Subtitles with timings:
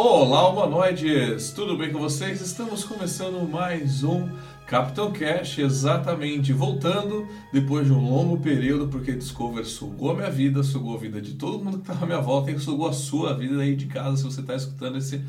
[0.00, 1.50] Olá, humanoides!
[1.50, 2.40] Tudo bem com vocês?
[2.40, 4.28] Estamos começando mais um
[4.64, 10.62] Capitão Cash, exatamente voltando depois de um longo período, porque Discover sugou a minha vida,
[10.62, 13.34] sugou a vida de todo mundo que está à minha volta e sugou a sua
[13.34, 15.20] vida aí de casa se você está escutando esse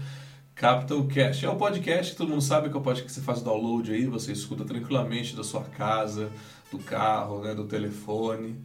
[0.54, 1.44] Capitão Cash.
[1.44, 4.06] É o podcast, todo mundo sabe que é o podcast que você faz download aí,
[4.06, 6.30] você escuta tranquilamente da sua casa,
[6.72, 8.56] do carro, né, do telefone.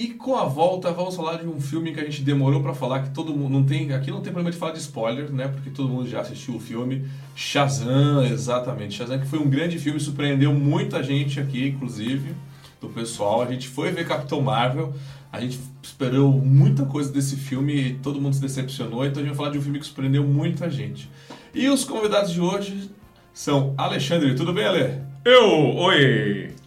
[0.00, 3.02] E com a volta, vamos falar de um filme que a gente demorou para falar,
[3.02, 5.46] que todo mundo não tem, aqui não tem problema de falar de spoiler, né?
[5.46, 7.04] Porque todo mundo já assistiu o filme.
[7.36, 8.94] Shazam, exatamente.
[8.94, 12.34] Shazam que foi um grande filme, surpreendeu muita gente aqui, inclusive,
[12.80, 13.42] do pessoal.
[13.42, 14.94] A gente foi ver Capitão Marvel,
[15.30, 19.34] a gente esperou muita coisa desse filme e todo mundo se decepcionou, então a gente
[19.34, 21.10] vai falar de um filme que surpreendeu muita gente.
[21.54, 22.90] E os convidados de hoje
[23.34, 25.02] são Alexandre, tudo bem, Ale?
[25.26, 26.59] Eu, oi!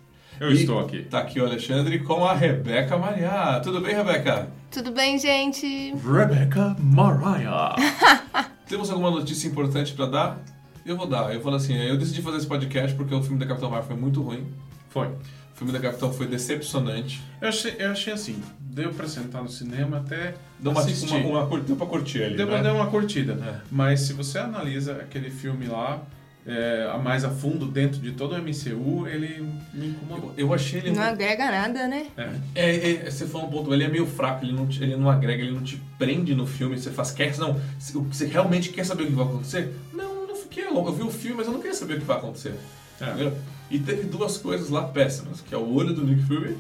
[0.43, 1.03] Eu E estou aqui.
[1.03, 3.61] Tá aqui o Alexandre com a Rebeca Maria.
[3.63, 4.49] Tudo bem, Rebeca?
[4.69, 5.93] Tudo bem, gente?
[5.95, 7.75] Rebecca Mariah.
[8.67, 10.43] Temos alguma notícia importante pra dar?
[10.85, 11.33] Eu vou dar.
[11.33, 13.95] Eu falo assim, eu decidi fazer esse podcast porque o filme da Capitão Marvel foi
[13.95, 14.45] muito ruim.
[14.89, 15.07] Foi.
[15.07, 17.21] O filme da Capitão foi decepcionante.
[17.39, 21.13] Eu achei, eu achei assim, deu pra sentar no cinema até Deu uma, assistir.
[21.25, 22.63] uma, uma, deu pra curtir ali, Deu pra né?
[22.63, 23.33] dar uma curtida.
[23.33, 23.61] É.
[23.71, 26.01] Mas se você analisa aquele filme lá,
[26.45, 30.33] é, a mais a fundo dentro de todo o MCU, ele me incomodou.
[30.37, 30.91] Eu, eu achei ele...
[30.91, 32.07] Não agrega nada, né?
[32.17, 32.29] É.
[32.55, 35.09] É, é, você falou um ponto, ele é meio fraco, ele não, te- ele não
[35.09, 38.85] agrega, ele não te prende no filme, você faz, quer, não, se- você realmente quer
[38.85, 39.73] saber o que vai acontecer?
[39.93, 41.99] Não, eu não fiquei louco, eu vi o filme, mas eu não queria saber o
[41.99, 42.55] que vai acontecer.
[43.01, 43.31] É.
[43.71, 46.55] E teve duas coisas lá péssimas, que é o olho do Nick Fury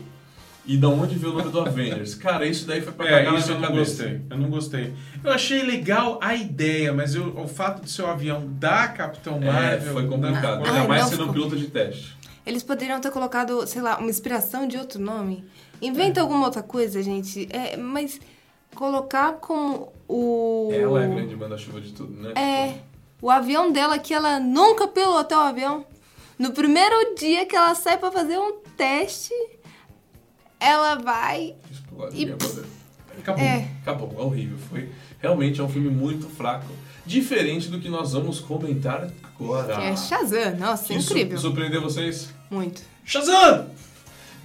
[0.65, 2.15] e da onde veio o nome do Avengers.
[2.15, 4.03] Cara, isso daí foi pra É, cagar na isso eu não cabeça.
[4.03, 4.21] gostei.
[4.29, 4.93] Eu não gostei.
[5.23, 9.35] Eu achei legal a ideia, mas eu- o fato de ser o avião da Capitão
[9.41, 9.93] É, Marvel...
[9.93, 10.63] foi complicado.
[10.63, 12.17] da- Ai, Ainda mais não, sendo um piloto de teste.
[12.45, 15.45] Eles poderiam ter colocado, sei lá, uma inspiração de outro nome.
[15.81, 17.47] Inventa alguma outra coisa, gente.
[17.51, 18.19] É, mas
[18.75, 20.69] colocar como o.
[20.73, 22.33] Ela é a grande manda-chuva de tudo, né?
[22.35, 22.75] É.
[23.21, 25.85] O avião dela que ela nunca pilotou o avião.
[26.37, 29.33] No primeiro dia que ela sai pra fazer um teste,
[30.63, 31.53] ela vai.
[31.71, 32.35] Explode E-.
[33.19, 33.43] Acabou.
[33.43, 33.67] É.
[33.81, 34.57] Acabou, é horrível.
[34.69, 34.89] Foi
[35.21, 36.65] realmente é um filme muito fraco.
[37.05, 39.75] Diferente do que nós vamos comentar agora.
[39.75, 40.55] Que é Shazam.
[40.57, 41.37] Nossa, su- incrível.
[41.37, 42.33] surpreendeu vocês?
[42.49, 42.81] Muito.
[43.05, 43.67] Shazam!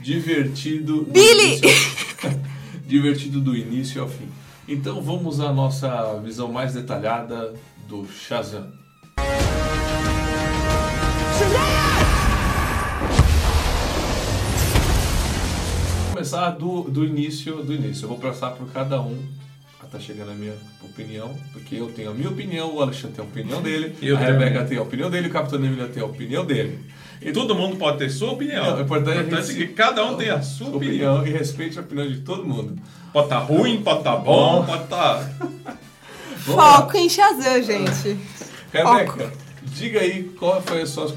[0.00, 1.04] Divertido.
[1.04, 1.60] do Billy!
[2.86, 4.28] Divertido do início ao fim.
[4.66, 7.54] Então vamos à nossa visão mais detalhada
[7.88, 8.70] do Shazam.
[11.38, 11.97] Vou
[16.28, 18.04] começar do, do início do início.
[18.04, 19.18] Eu vou passar por cada um
[19.80, 23.28] até chegar na minha opinião, porque eu tenho a minha opinião, o Alexandre tem a
[23.28, 24.20] opinião dele, Eu a.
[24.20, 26.78] Rebeca tem a opinião dele, o Capitão Emília tem a opinião dele.
[27.22, 28.64] E todo mundo pode ter sua opinião.
[28.64, 31.26] Não, o importante, importante é que cada um tenha a sua opinião.
[31.26, 32.78] e respeite a opinião de todo mundo.
[33.12, 34.66] Pode estar ruim, pode estar bom, Bom.
[34.66, 35.14] pode estar.
[36.46, 36.76] Lá.
[36.76, 38.18] Foco em Shazam, gente.
[38.72, 41.08] Rebeca, diga aí qual foi a sua.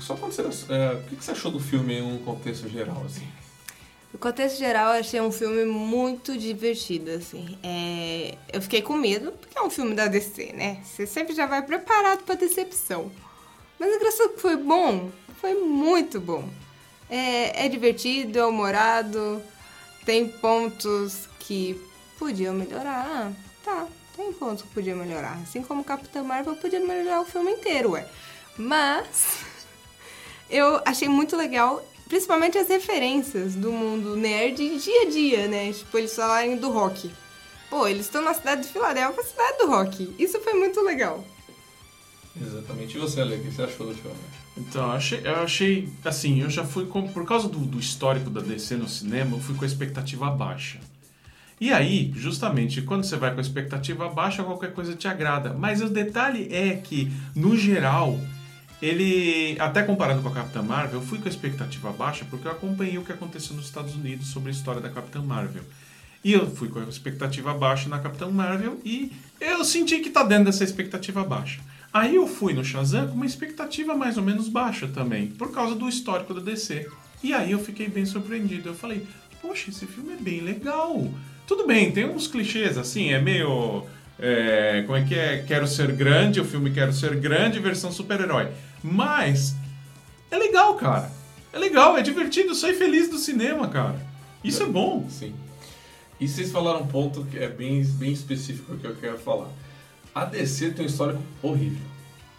[0.00, 0.74] Só consideração.
[0.76, 3.26] é, o que que você achou do filme em um contexto geral, assim?
[4.12, 7.56] No contexto geral, eu achei um filme muito divertido, assim.
[7.62, 10.80] É, Eu fiquei com medo, porque é um filme da DC, né?
[10.84, 13.10] Você sempre já vai preparado pra decepção.
[13.78, 15.10] Mas engraçado que foi bom,
[15.40, 16.48] foi muito bom.
[17.08, 19.42] É, é divertido, é humorado,
[20.04, 21.80] tem pontos que
[22.18, 23.06] podiam melhorar.
[23.06, 23.32] Ah,
[23.64, 25.38] tá, tem pontos que podiam melhorar.
[25.42, 28.06] Assim como Capitã Marvel podia melhorar o filme inteiro, ué.
[28.58, 29.38] Mas
[30.50, 35.72] eu achei muito legal, principalmente as referências do mundo nerd dia a dia, né?
[35.72, 37.08] Tipo, eles falarem do rock.
[37.70, 40.12] Pô, eles estão na cidade de Filadélfia, cidade do rock.
[40.18, 41.24] Isso foi muito legal.
[42.38, 42.96] Exatamente.
[42.96, 44.16] E você, Ale, o que você achou do filme?
[44.56, 45.88] Então, eu achei, eu achei.
[46.04, 47.06] Assim, eu já fui com.
[47.06, 50.80] Por causa do, do histórico da DC no cinema, eu fui com a expectativa baixa.
[51.60, 55.54] E aí, justamente, quando você vai com a expectativa baixa, qualquer coisa te agrada.
[55.54, 58.18] Mas o detalhe é que, no geral,
[58.80, 59.56] ele.
[59.58, 62.98] Até comparado com a Capitã Marvel, eu fui com a expectativa baixa porque eu acompanhei
[62.98, 65.62] o que aconteceu nos Estados Unidos sobre a história da Capitã Marvel.
[66.22, 69.10] E eu fui com a expectativa baixa na Capitã Marvel e
[69.40, 71.60] eu senti que tá dentro dessa expectativa baixa.
[71.92, 75.74] Aí eu fui no Shazam com uma expectativa mais ou menos baixa também, por causa
[75.74, 76.86] do histórico da DC.
[77.22, 78.68] E aí eu fiquei bem surpreendido.
[78.68, 79.06] Eu falei,
[79.42, 81.10] poxa, esse filme é bem legal.
[81.46, 83.84] Tudo bem, tem uns clichês assim, é meio.
[84.18, 85.42] é, como é que é?
[85.46, 88.48] Quero ser grande, o filme Quero Ser Grande, versão super-herói.
[88.82, 89.54] Mas
[90.30, 91.10] é legal, cara.
[91.52, 94.00] É legal, é divertido, eu saí feliz do cinema, cara.
[94.42, 95.06] Isso é bom.
[95.10, 95.34] Sim.
[96.20, 99.48] E vocês falaram um ponto que é bem, bem específico que eu quero falar.
[100.14, 101.82] A DC tem um histórico horrível.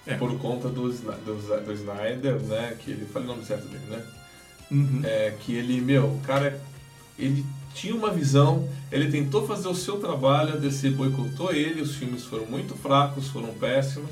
[0.05, 0.15] É.
[0.15, 2.77] Por conta do, do, do Snyder, né?
[2.79, 3.05] Que ele.
[3.05, 4.03] Falei o nome certo dele, né?
[4.71, 5.01] Uhum.
[5.03, 6.59] É, que ele, meu, o cara.
[7.19, 11.95] ele tinha uma visão, ele tentou fazer o seu trabalho, a DC boicotou ele, os
[11.95, 14.11] filmes foram muito fracos, foram péssimos.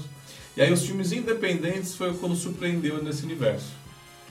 [0.58, 3.68] E aí os filmes independentes foi quando surpreendeu nesse universo.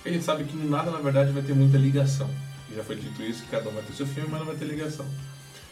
[0.04, 2.28] A gente sabe que nada, na verdade, vai ter muita ligação.
[2.70, 4.56] E já foi dito isso, que cada um vai ter seu filme, mas não vai
[4.56, 5.06] ter ligação.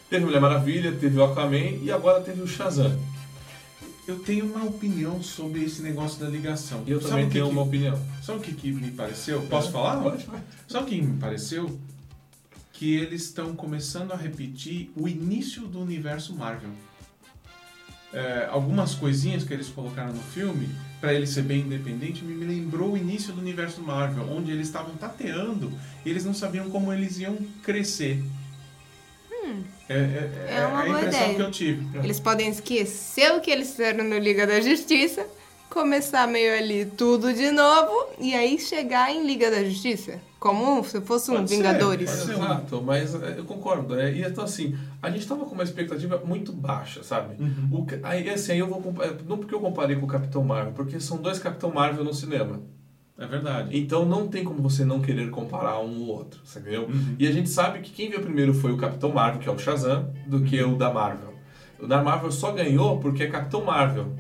[0.09, 2.99] Teve Mulher Maravilha, teve o Aquaman e agora teve o Shazam.
[4.07, 6.85] Eu tenho uma opinião sobre esse negócio da ligação.
[6.87, 8.01] Eu Sabe também tenho que- uma opinião.
[8.23, 9.43] Sabe o que, que me pareceu?
[9.43, 10.01] Posso falar?
[10.01, 10.43] Pode, pode.
[10.69, 11.79] Sabe o que me pareceu?
[12.73, 16.71] Que eles estão começando a repetir o início do universo Marvel.
[18.19, 20.71] É, algumas coisinhas que eles colocaram no filme,
[21.03, 24.95] para ele ser bem independente, me lembrou o início do universo Marvel, onde eles estavam
[24.97, 25.71] tateando
[26.05, 28.25] e eles não sabiam como eles iam crescer.
[29.89, 31.35] É, é- É uma a boa impressão ideia.
[31.37, 31.99] que eu tive.
[32.03, 35.25] Eles podem esquecer o que eles fizeram no Liga da Justiça,
[35.71, 40.21] começar meio ali tudo de novo e aí chegar em Liga da Justiça.
[40.39, 42.11] Como se fosse um Pode ser, Vingadores.
[42.11, 42.33] pode ser.
[42.35, 43.99] Exato, mas é, eu concordo.
[43.99, 47.35] É, e então assim, a gente tava com uma expectativa muito baixa, sabe?
[47.43, 47.69] Uhum.
[47.81, 50.73] O, aí assim, aí eu vou compa- não porque eu comparei com o Capitão Marvel,
[50.73, 52.61] porque são dois Capitão Marvel no cinema.
[53.19, 53.77] É verdade.
[53.79, 56.83] Então não tem como você não querer comparar um ou outro, entendeu?
[56.83, 57.17] Uhum.
[57.19, 59.59] E a gente sabe que quem veio primeiro foi o Capitão Marvel, que é o
[59.59, 61.35] Shazam, do que o da Marvel.
[61.81, 64.15] O da Marvel só ganhou porque é Capitão Marvel.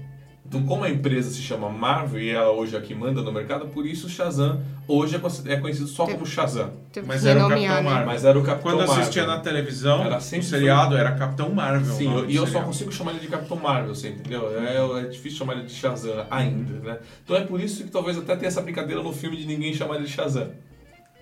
[0.48, 3.32] Então, como a empresa se chama Marvel e ela hoje é a que manda no
[3.32, 6.70] mercado, por isso o Shazam hoje é conhecido- é conhecido só como Shazam.
[7.04, 7.82] Mas era o Capitão?
[7.82, 8.06] Marvel.
[8.06, 8.94] Mas era o Capitão Quando Marvel.
[9.02, 11.92] assistia na televisão, Era o sempre seriado era Capitão Marvel.
[11.92, 14.48] o Sim, eu- e eu só consigo chamar ele de Capitão Marvel, você entendeu?
[14.56, 16.98] É, é difícil chamar ele de Shazam ainda, né?
[17.24, 19.96] Então é por isso que talvez até tenha essa brincadeira no filme de ninguém chamar
[19.96, 20.48] ele de Shazam.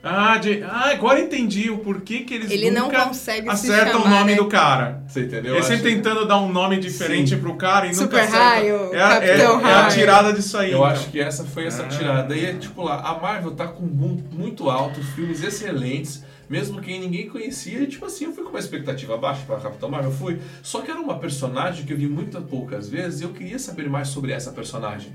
[0.06, 4.00] Ah, de- ah, agora entendi o porquê que eles Ele não nunca consegue se acertam
[4.00, 4.36] o chamar, nome né?
[4.36, 5.02] do cara.
[5.08, 5.54] Você entendeu?
[5.54, 7.40] Eles Eu sempre acho- tentando dar um nome diferente Sim.
[7.40, 8.36] pro cara e Super nunca.
[8.38, 9.94] Raio, é, a- é- Capitão é a Raio.
[9.94, 10.72] tirada disso aí.
[10.72, 10.90] Eu então.
[10.90, 11.88] acho que essa foi essa Ah.
[11.88, 12.36] tirada.
[12.36, 16.82] E é tipo lá, a Marvel tá com um boom muito alto, filmes excelentes, mesmo
[16.82, 17.78] quem ninguém conhecia.
[17.80, 20.38] E tipo assim, eu fui com uma expectativa baixa para Capitão Marvel, eu fui.
[20.62, 23.88] Só que era uma personagem que eu vi muitas poucas vezes e eu queria saber
[23.88, 25.12] mais sobre essa personagem.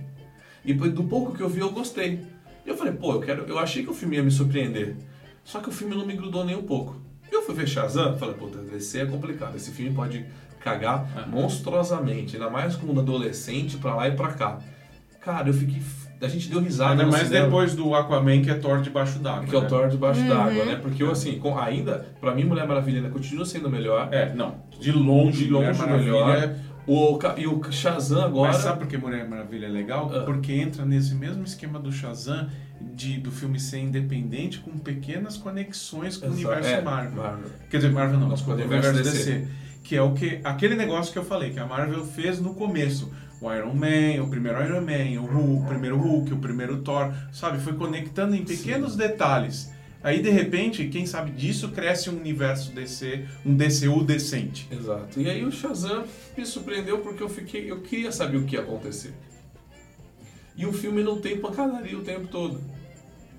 [0.65, 2.21] E do pouco que eu vi, eu gostei.
[2.69, 3.45] E eu falei, pô, eu quero.
[3.47, 4.95] Eu achei que o filme ia me surpreender.
[5.43, 7.01] Só que o filme não me grudou nem um pouco.
[7.31, 9.55] Eu fui ver Shazam, falei, puta, esse é complicado.
[9.55, 10.23] Esse filme pode
[10.59, 14.59] cagar monstruosamente, ainda mais com um adolescente pra lá e pra cá.
[15.19, 15.81] Cara, eu fiquei.
[16.21, 16.91] A gente deu risada.
[16.91, 19.45] Ainda mais cinema, depois do Aquaman, que é Thor debaixo d'água.
[19.45, 19.67] Que é o né?
[19.67, 20.75] Thor debaixo d'água, né?
[20.75, 24.09] Porque eu, assim, com- ainda, pra mim, Mulher Maravilha ainda continua sendo melhor.
[24.11, 24.55] É, não.
[24.79, 26.37] De longe, De longe, Mulher Maravilha melhor.
[26.37, 26.55] é-
[26.89, 28.51] O, e o Shazam agora.
[28.51, 30.11] Mas sabe por que Mulher Maravilha é legal?
[30.13, 30.23] Ah.
[30.23, 32.49] Porque entra nesse mesmo esquema do Shazam,
[32.81, 37.21] de, do filme ser independente, com pequenas conexões com o Exa- universo é, Marvel.
[37.21, 37.49] Marvel.
[37.69, 39.47] Quer dizer, Marvel não, Não, desculpa, com o o universo universo DC.
[39.83, 43.11] Que é o que, aquele negócio que eu falei, que a Marvel fez no começo.
[43.41, 47.13] O Iron Man, o primeiro Iron Man, o, Hulk, o primeiro Hulk, o primeiro Thor,
[47.31, 47.59] sabe?
[47.59, 49.71] Foi conectando em pequenos detalhes.
[50.01, 54.67] Aí, de repente, quem sabe disso cresce um universo DC, um DCU decente.
[54.71, 55.19] Exato.
[55.19, 56.05] E aí o Shazam
[56.37, 57.69] me surpreendeu porque eu fiquei.
[57.69, 59.13] Eu queria saber o que ia acontecer.
[60.55, 62.61] E o filme não tem pancadaria o tempo todo.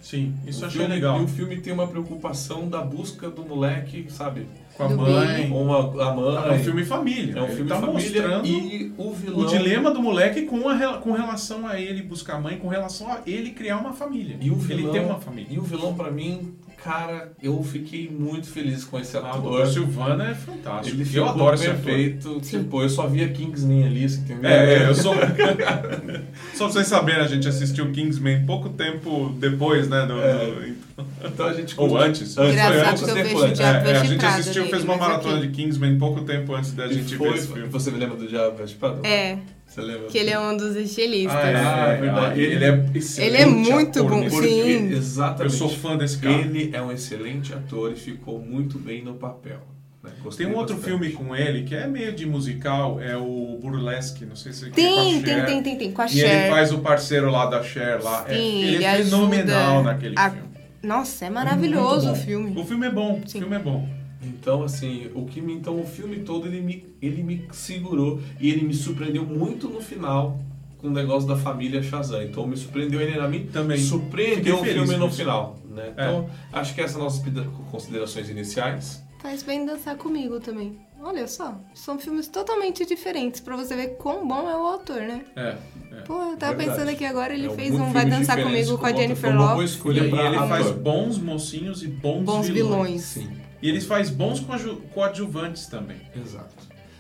[0.02, 1.20] Sim, isso o achei filme, legal.
[1.20, 4.46] E o filme tem uma preocupação da busca do moleque, sabe?
[4.80, 5.36] Com a Do mãe.
[5.36, 5.48] Billy.
[5.48, 6.48] Com a, a mãe.
[6.48, 7.38] É um filme família.
[7.38, 7.92] É um filme tá família
[8.22, 9.40] mostrando e o vilão.
[9.40, 13.10] o dilema do moleque com, a, com relação a ele buscar a mãe, com relação
[13.12, 14.36] a ele criar uma família.
[14.40, 15.48] E o vilão, ele tem uma família.
[15.50, 19.66] E o vilão, pra mim, cara, eu fiquei muito feliz com esse Ah, o ator.
[19.66, 19.72] Dr.
[19.72, 20.96] Silvana é fantástico.
[21.00, 22.40] Ele eu adoro esse perfeito.
[22.42, 22.58] Sim.
[22.62, 24.50] Tipo, eu só via Kingsman ali, você entendeu?
[24.50, 25.14] É, é, eu sou.
[26.54, 30.02] Só pra vocês saberem, a gente assistiu Kingsman pouco tempo depois, né?
[30.06, 30.74] Do, do-
[31.24, 32.36] Então a gente Ou antes.
[32.38, 33.60] Antes, Engraçado foi que eu antes, vejo tempo o antes.
[33.60, 35.46] É, Diabo é, a gente assistiu, dele, fez uma maratona aqui.
[35.48, 37.68] de Kingsman pouco tempo antes da gente foi, ver esse filme.
[37.68, 39.06] Você lembra do Diabo Veste Prada?
[39.06, 40.06] É, Você lembra?
[40.08, 41.36] que ele é um dos estilistas.
[41.36, 41.58] Ah, é, Ah,
[41.92, 42.00] é é verdade.
[42.00, 42.40] verdade.
[42.40, 43.34] Ele é excelente.
[43.34, 44.90] Ele é muito ator bom, Sim.
[44.90, 45.54] Eu exatamente.
[45.56, 46.34] sou fã desse cara.
[46.34, 49.60] Ele é um excelente ator e ficou muito bem no papel.
[50.02, 50.10] né?
[50.22, 50.98] Gostei Tem um outro bastante.
[50.98, 54.68] filme com ele que é meio de musical, é o Burlesque, não sei se é
[54.68, 55.44] com a Tem, tem, Cher.
[55.46, 55.92] tem, tem, tem.
[55.92, 56.50] Com a E ele Cher.
[56.50, 58.24] faz o parceiro lá da Cher lá.
[58.26, 60.48] É- Sim, ele, ele é fenomenal naquele a- filme.
[60.82, 62.58] Nossa, é Muito maravilhoso o filme.
[62.58, 63.40] O filme é bom, o Sim.
[63.40, 63.88] filme é bom.
[64.22, 68.50] Então, assim, o que me, então o filme todo ele me, ele me segurou e
[68.50, 70.38] ele me surpreendeu muito no final
[70.78, 72.22] com o negócio da família Shazam.
[72.22, 73.78] Então me surpreendeu ele a mim Também.
[73.78, 75.90] surpreendeu o filme no final, né?
[75.92, 79.02] Então, acho que essas são nossas pida- considerações iniciais.
[79.22, 80.78] Faz bem dançar comigo também.
[81.02, 85.24] Olha só, são filmes totalmente diferentes pra você ver quão bom é o autor, né?
[85.36, 85.56] É,
[85.92, 86.00] é.
[86.02, 86.70] Pô, eu tava Verdade.
[86.70, 89.38] pensando aqui agora, ele É, fez um Vai Dançar Comigo com a Jennifer foi uma
[89.38, 89.70] boa Lopez.
[89.70, 92.54] escolha E pra ele faz bons mocinhos e bons, Bons vilões.
[92.78, 93.02] vilões.
[93.02, 93.30] Sim,
[93.62, 96.00] E ele faz bons coadju- coadjuvantes também.
[96.16, 96.54] exato.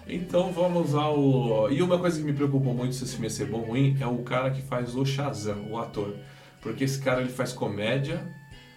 [0.06, 1.70] Então vamos ao.
[1.70, 4.06] E uma coisa que me preocupou muito se esse filme ser bom ou ruim é
[4.06, 6.16] o cara que faz o Shazam, o ator.
[6.60, 8.20] Porque esse cara ele faz comédia,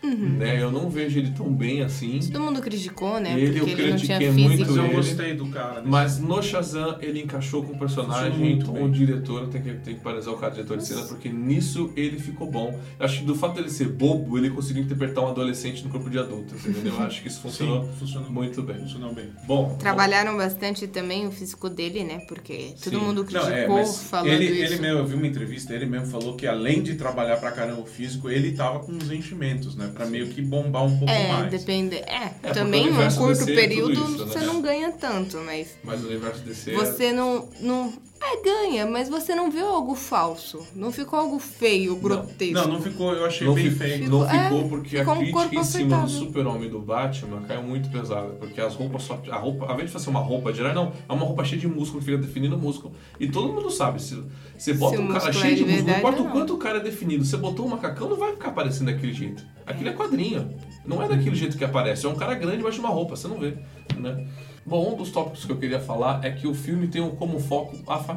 [0.03, 0.62] Né?
[0.62, 2.19] Eu não vejo ele tão bem assim.
[2.31, 3.39] Todo mundo criticou, né?
[3.39, 4.65] Ele, eu Porque ele não tinha critiquei muito.
[4.67, 4.93] Mas eu ele.
[4.95, 5.75] gostei do cara.
[5.79, 8.83] nesse Mas no Shazam ele encaixou com o personagem, muito então bem.
[8.83, 12.19] o diretor tem que, tem que parabenizar o cara, diretor de cena, porque nisso ele
[12.19, 12.77] ficou bom.
[13.00, 16.10] Eu acho que do fato dele ser bobo, ele conseguiu interpretar um adolescente no corpo
[16.10, 16.93] de adulto, entendeu?
[16.93, 18.77] Eu acho que isso funcionou Sim, funcionou muito bem.
[18.79, 19.29] Funcionou bem.
[19.48, 22.19] Bom, Trabalharam bastante também o físico dele, né?
[22.27, 23.05] Porque todo Sim.
[23.05, 24.74] mundo Não, criticou é, mas falando ele, isso.
[24.74, 27.81] ele mesmo, eu vi uma entrevista, ele mesmo falou que além de trabalhar pra caramba
[27.81, 29.91] o físico, ele tava com uns enchimentos, né?
[29.93, 31.51] Pra meio que bombar um pouco É, mais.
[31.51, 31.95] depende.
[31.97, 34.33] É, porque também num curto DC é período isso, né?
[34.33, 37.93] você não ganha tanto, mas mas o universo DC é- você não, não.
[38.25, 40.65] É, ganha, mas você não viu algo falso.
[40.73, 42.53] Não ficou algo feio, grotesco.
[42.53, 44.09] Não, não ficou, eu achei não, bem feio.
[44.09, 46.79] não Ficou- é, ficou porque ficou a um crítica corpo em cima do super-homem do
[46.79, 48.29] Batman caiu muito pesada.
[48.39, 49.21] Porque as roupas só.
[49.29, 50.93] A roupa, ao invés de fazer uma roupa de herói, não.
[51.07, 52.93] É uma roupa cheia de músculo, que fica definindo o músculo.
[53.19, 54.23] E todo mundo sabe, se
[54.57, 56.57] você bota Se um cara cheio é de de músculo, não importa o quanto o
[56.57, 59.45] cara é definido, você botou um macacão, não vai ficar parecendo daquele jeito.
[59.65, 60.49] Aquilo é quadrinho.
[60.85, 62.05] Não é daquele jeito que aparece.
[62.05, 63.57] É um cara grande embaixo de uma roupa, você não vê.
[63.97, 64.27] Né?
[64.65, 67.77] Bom, um dos tópicos que eu queria falar é que o filme tem como foco
[67.85, 68.12] a família.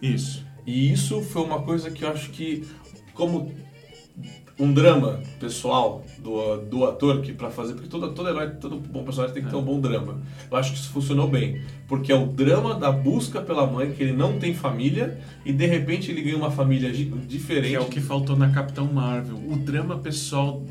[0.00, 0.44] Isso.
[0.66, 2.64] E isso foi uma coisa que eu acho que,
[3.14, 3.52] como
[4.60, 9.04] um drama pessoal do, do ator, que para fazer, porque todo, todo herói, todo bom
[9.04, 10.20] personagem tem que ter um bom drama.
[10.50, 14.02] Eu acho que isso funcionou bem, porque é o drama da busca pela mãe, que
[14.02, 17.68] ele não tem família, e de repente ele ganha uma família diferente.
[17.70, 19.36] Que é o que faltou na Capitão Marvel.
[19.48, 20.64] O drama pessoal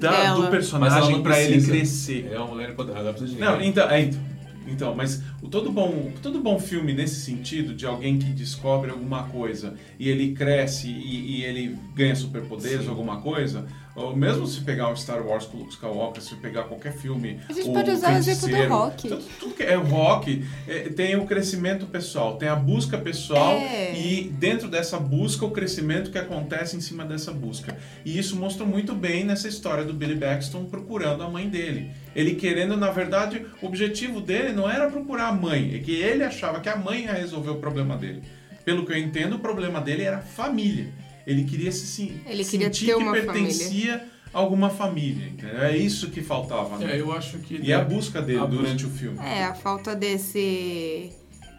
[0.00, 2.28] da- do personagem pra ele crescer.
[2.32, 4.20] É uma mulher empoderada, precisa de Não, então, é, então,
[4.66, 9.24] então, mas o todo bom, todo bom filme nesse sentido, de alguém que descobre alguma
[9.24, 14.60] coisa e ele cresce e, e ele ganha superpoderes ou alguma coisa, ou mesmo se
[14.60, 17.40] pegar o Star Wars com o Luke Skywalker, se pegar qualquer filme.
[17.48, 19.08] A gente pode usar o exemplo do Rock.
[19.08, 23.56] Tudo, tudo que é o rock é, tem o crescimento pessoal, tem a busca pessoal
[23.56, 23.98] É.
[23.98, 27.76] e dentro dessa busca o crescimento que acontece em cima dessa busca.
[28.04, 31.90] E isso mostra muito bem nessa história do Billy Baxton procurando a mãe dele.
[32.14, 36.24] Ele querendo, na verdade, o objetivo dele não era procurar a mãe, é que ele
[36.24, 38.22] achava que a mãe ia resolver o problema dele.
[38.64, 40.92] Pelo que eu entendo, o problema dele era família.
[41.26, 45.28] Ele queria se sim, Ele queria sentir ter que uma pertencia a alguma família.
[45.28, 45.62] Entendeu?
[45.62, 46.78] É isso que faltava.
[46.78, 46.96] né?
[46.96, 47.60] É, eu acho que.
[47.62, 49.18] E a busca dele A durante o filme.
[49.18, 51.12] É, a falta desse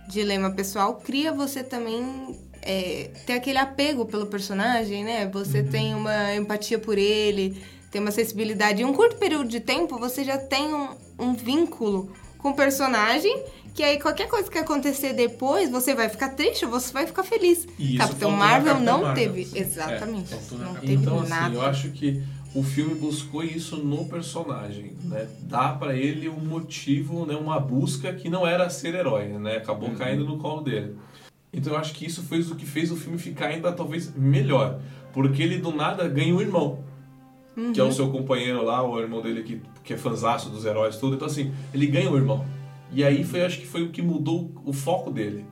[0.09, 5.29] dilema pessoal cria você também é, ter aquele apego pelo personagem, né?
[5.31, 7.61] Você tem uma empatia por ele,
[7.91, 8.81] tem uma sensibilidade.
[8.81, 13.43] Em um curto período de tempo, você já tem um, um vínculo com o personagem.
[13.73, 17.23] Que aí qualquer coisa que acontecer depois, você vai ficar triste ou você vai ficar
[17.23, 17.67] feliz.
[17.77, 19.33] E isso Capitão Marvel não Marvel.
[19.33, 19.59] teve.
[19.59, 20.33] Exatamente.
[20.33, 21.55] É, não teve Então, assim, nada.
[21.55, 22.21] eu acho que
[22.53, 25.27] o filme buscou isso no personagem, né?
[25.41, 27.35] Dá pra ele um motivo, né?
[27.35, 29.57] Uma busca que não era ser herói, né?
[29.57, 30.95] Acabou caindo no colo dele.
[31.53, 34.79] Então eu acho que isso foi o que fez o filme ficar ainda talvez melhor,
[35.13, 36.83] porque ele do nada ganha um irmão,
[37.73, 40.97] que é o seu companheiro lá, o irmão dele que, que é fanzaço dos heróis
[40.97, 41.15] tudo.
[41.15, 42.45] Então assim, ele ganha um irmão.
[42.91, 45.45] E aí foi acho que foi o que mudou o foco dele.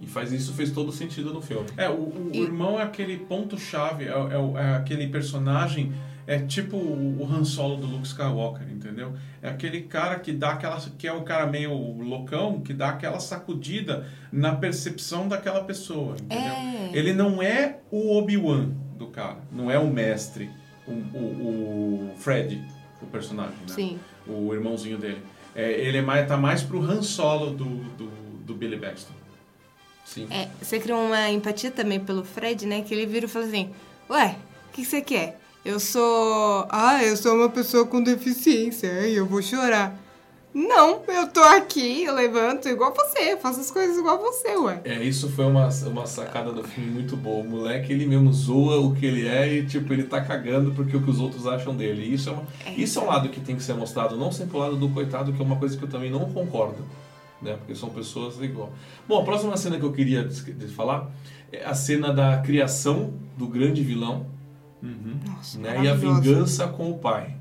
[0.00, 1.66] E faz isso fez todo sentido no filme.
[1.76, 5.92] É, o, o E- irmão é aquele ponto-chave, é, é o- é aquele personagem,
[6.24, 9.12] é tipo o, o Han Solo do Luke Skywalker, entendeu?
[9.42, 13.18] É aquele cara que dá aquela, que é o cara meio loucão, que dá aquela
[13.18, 16.52] sacudida na percepção daquela pessoa, entendeu?
[16.52, 16.90] É.
[16.92, 20.48] Ele não é o Obi-Wan do cara, não é o mestre,
[20.86, 22.62] o, o, o Fred,
[23.02, 23.74] o personagem, né?
[23.74, 23.98] Sim.
[24.28, 25.22] O irmãozinho dele.
[25.58, 28.06] É, ele é mais, tá mais pro Han Solo do, do,
[28.46, 29.12] do Billy Baxter.
[30.04, 30.28] Sim.
[30.30, 32.82] É, você cria uma empatia também pelo Fred, né?
[32.82, 33.70] Que ele vira e fala assim:
[34.08, 34.36] Ué,
[34.68, 35.40] o que, que você quer?
[35.64, 36.64] Eu sou.
[36.70, 39.98] Ah, eu sou uma pessoa com deficiência e eu vou chorar.
[40.54, 44.80] Não, eu tô aqui, eu levanto igual você, faço as coisas igual você, ué.
[44.84, 47.44] É, isso foi uma, uma sacada do filme muito boa.
[47.44, 50.96] O moleque, ele mesmo zoa o que ele é e, tipo, ele tá cagando porque
[50.96, 52.02] o que os outros acham dele.
[52.02, 52.44] E isso é, uma,
[52.76, 55.32] isso é um lado que tem que ser mostrado, não sempre o lado do coitado,
[55.32, 56.82] que é uma coisa que eu também não concordo.
[57.42, 57.54] Né?
[57.54, 58.72] Porque são pessoas igual.
[59.06, 60.28] Bom, a próxima cena que eu queria
[60.74, 61.10] falar
[61.52, 64.26] é a cena da criação do grande vilão
[65.26, 65.84] Nossa, né?
[65.84, 67.36] E a vingança com o pai,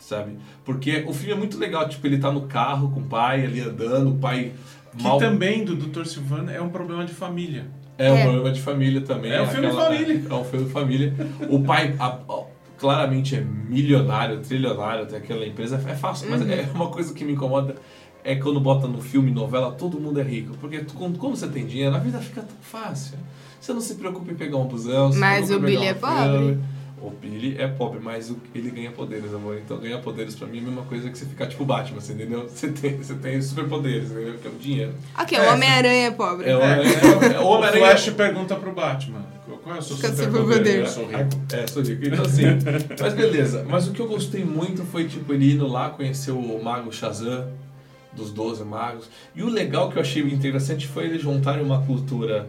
[0.00, 0.32] sabe?
[0.64, 3.60] Porque o filme é muito legal, tipo, ele tá no carro com o pai ali
[3.60, 4.52] andando, o pai
[4.96, 5.18] Que mal...
[5.18, 6.04] também, do Dr.
[6.04, 7.66] Silvano, é um problema de família.
[7.96, 8.22] É um É.
[8.22, 9.30] problema de família também.
[9.30, 10.22] É um filme de família.
[10.28, 11.14] É, um filme de família.
[11.48, 12.44] O pai a- a-
[12.78, 15.76] claramente é milionário, trilionário, tem aquela empresa.
[15.86, 16.50] É fácil, mas Uhum.
[16.50, 17.76] é uma coisa que me incomoda
[18.24, 20.56] é quando bota no filme, novela, todo mundo é rico.
[20.60, 23.18] Porque tu- quando, quando você tem dinheiro, a vida fica tão fácil.
[23.60, 26.32] Você não se preocupa em pegar um busão, se Mas o Billy pegar é um
[26.40, 26.58] pobre.
[27.02, 29.56] O Billy é pobre, mas o- ele ganha poderes, amor.
[29.58, 32.12] Então ganhar poderes pra mim é a mesma coisa que você ficar tipo Batman, você
[32.12, 32.46] entendeu?
[32.48, 34.34] Você tem, você tem superpoderes, entendeu?
[34.38, 34.92] Que é o dinheiro.
[35.18, 36.48] Ok, É, o Homem-Aranha é pobre.
[36.48, 36.82] É, o- É.
[36.82, 37.86] é, é, o O Homem-Aranha.
[37.86, 40.80] Flash pergunta pro Batman: qual- é o seu Qual é o seu superpoder?
[40.80, 41.28] Eu sou rico.
[41.52, 42.06] É, sou rico.
[42.06, 42.42] Então assim,
[43.00, 43.64] mas beleza.
[43.68, 47.48] Mas o que eu gostei muito foi, tipo, ele indo lá conhecer o mago Shazam,
[48.12, 49.08] dos 12 magos.
[49.34, 52.46] E o legal que eu achei interessante foi eles juntarem uma cultura,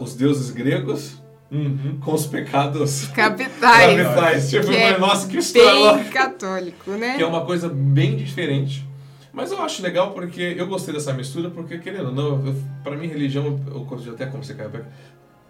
[0.00, 1.12] os deuses gregos,
[1.50, 1.98] Uhum.
[2.00, 3.96] com os pecados Capitais.
[4.06, 4.50] capitais.
[4.50, 7.16] Tipo, Que é nossa, que história Bem católico, né?
[7.16, 8.86] Que é uma coisa bem diferente.
[9.32, 13.06] Mas eu acho legal porque eu gostei dessa mistura, porque querendo ou não, pra mim
[13.06, 14.88] religião, eu eu até comecei com a Rebeca,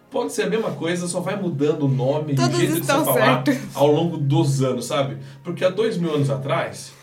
[0.09, 2.77] pode ser a mesma coisa, só vai mudando o nome e o Todos jeito de
[2.77, 3.75] você estão falar certos.
[3.75, 5.17] ao longo dos anos, sabe?
[5.43, 6.93] Porque há dois mil anos atrás,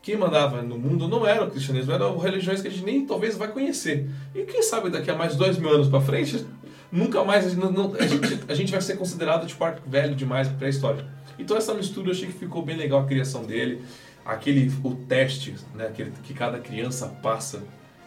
[0.00, 3.36] quem mandava no mundo não era o cristianismo, eram religiões que a gente nem talvez
[3.36, 4.08] vai conhecer.
[4.34, 6.46] E quem sabe daqui a mais dois mil anos pra frente,
[6.96, 10.14] nunca mais a gente, não- a gente, a gente vai ser considerado tipo arco velho
[10.14, 11.04] demais pra história.
[11.38, 13.84] Então essa mistura eu achei que ficou bem legal a criação dele,
[14.24, 17.62] aquele o teste, né, aquele que cada criança passa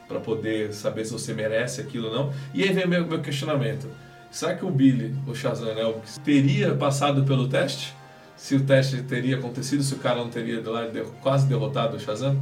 [0.08, 2.34] pra poder saber se você merece aquilo ou não.
[2.54, 3.88] E aí vem meu, meu questionamento.
[4.32, 7.94] Será que o Billy, o Shazam, né, o- teria passado pelo teste?
[8.36, 12.00] Se o teste teria acontecido, se o cara não teria lá, de- quase derrotado o
[12.00, 12.40] Shazam?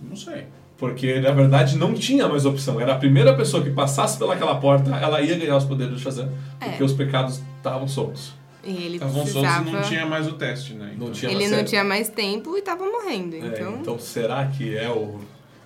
[0.00, 0.46] Não sei.
[0.88, 2.78] Porque, na verdade, não tinha mais opção.
[2.80, 6.28] Era a primeira pessoa que passasse pelaquela porta, ela ia ganhar os poderes do Shazam,
[6.60, 6.84] porque É.
[6.84, 8.34] os pecados estavam soltos.
[8.62, 9.68] E ele Estavam soltos precisava...
[9.68, 10.86] e não tinha mais o teste, né?
[10.98, 11.70] Não Então, tinha Ele mais não sério.
[11.70, 13.78] tinha mais tempo e tava morrendo, É, então...
[13.80, 15.20] então, será que é o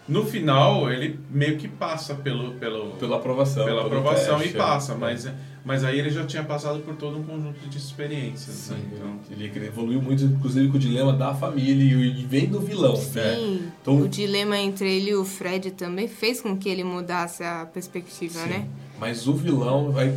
[0.08, 3.64] No final, ele meio que passa pelo, pelo, pela aprovação?
[3.64, 4.96] pela aprovação teste, e passa, é.
[4.96, 5.30] mas,
[5.68, 8.56] mas aí ele já tinha passado por todo um conjunto de experiências.
[8.56, 8.80] Sim, né?
[8.94, 12.94] Então, ele, evoluiu muito, inclusive, com o dilema da família e, vem do vilão.
[12.94, 13.34] né?
[13.36, 17.44] Sim, Então- o dilema entre ele e o Fred também fez com que ele mudasse
[17.44, 18.48] a perspectiva, Sim.
[18.48, 18.66] né?
[18.98, 20.12] Mas o vilão vai,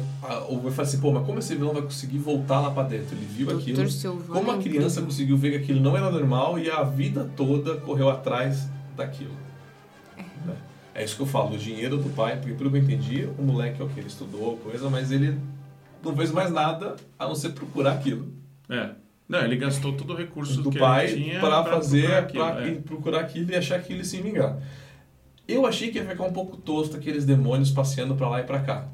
[0.48, 3.13] ou vai falar assim, pô, mas como esse vilão vai conseguir voltar lá pra dentro?
[3.15, 3.55] Ele viu Dr.
[3.58, 3.89] aquilo.
[3.91, 7.75] Silvano Como a criança conseguiu ver que aquilo não era normal e a vida toda
[7.75, 9.34] correu atrás daquilo.
[10.94, 13.42] É isso que eu falo, o dinheiro do pai, porque pelo que eu entendi, o
[13.42, 15.38] moleque, ok, ele estudou, coisa, mas ele
[16.04, 18.28] não fez mais nada a não ser procurar aquilo.
[18.70, 18.90] é.
[19.30, 22.44] Não, ele gastou todo o recurso do que pai ele tinha para fazer, procurar aquilo,
[22.51, 22.68] pra é.
[22.68, 24.58] e procurar aquilo e achar aquilo e se vingar.
[25.48, 28.60] Eu achei que ia ficar um pouco tosco aqueles demônios passeando pra lá e pra
[28.60, 28.88] cá.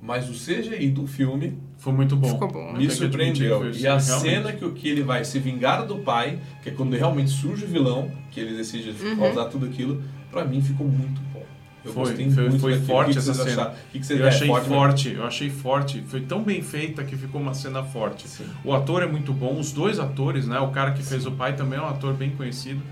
[0.00, 2.28] Mas o CGI do filme Foi muito bom.
[2.30, 3.70] Ficou bom, me que surpreendeu.
[3.70, 4.20] que E a realmente.
[4.30, 7.66] cena que, o- que ele vai se vingar do pai, que é quando realmente surge
[7.66, 9.16] o vilão, que ele decide Uhum.
[9.16, 10.02] causar tudo aquilo,
[10.42, 11.44] pra mim ficou muito bom.
[11.84, 13.74] Eu Foi, gostei foi, muito foi forte que essa cena.
[13.92, 15.14] que que Eu achei é, forte, né?
[15.18, 16.02] eu achei forte.
[16.08, 18.26] Foi tão bem feita que ficou uma cena forte.
[18.28, 18.44] Sim.
[18.64, 20.58] O ator é muito bom, os dois atores, né?
[20.58, 22.82] O cara que fez o pai também é um ator bem conhecido.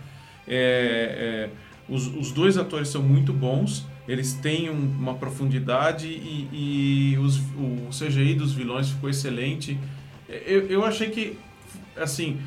[0.46, 6.48] É, é, os, os dois atores são muito bons, eles têm um- uma profundidade e,
[7.14, 9.76] e os- o CGI dos vilões ficou excelente.
[10.28, 11.36] Eu, eu achei que,
[11.96, 12.38] assim,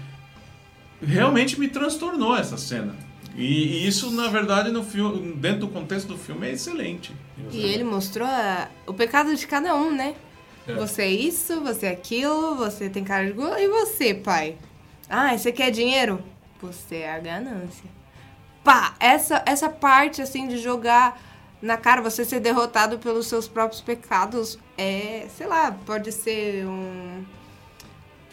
[1.06, 2.96] realmente me transtornou essa cena.
[3.38, 3.44] E,
[3.84, 7.14] e isso, na verdade, no filme, dentro do contexto do filme, é excelente.
[7.52, 10.16] E ele mostrou a- o pecado de cada um, né?
[10.68, 10.74] É.
[10.74, 13.58] Você é isso, você é aquilo, você tem cara de gol.
[13.58, 14.58] E você, pai?
[15.10, 16.22] Ah, você quer dinheiro?
[16.62, 17.86] Você é a ganância.
[18.64, 21.22] Pá, essa, essa parte, assim, de jogar
[21.62, 27.24] na cara, você ser derrotado pelos seus próprios pecados, é, sei lá, pode ser um,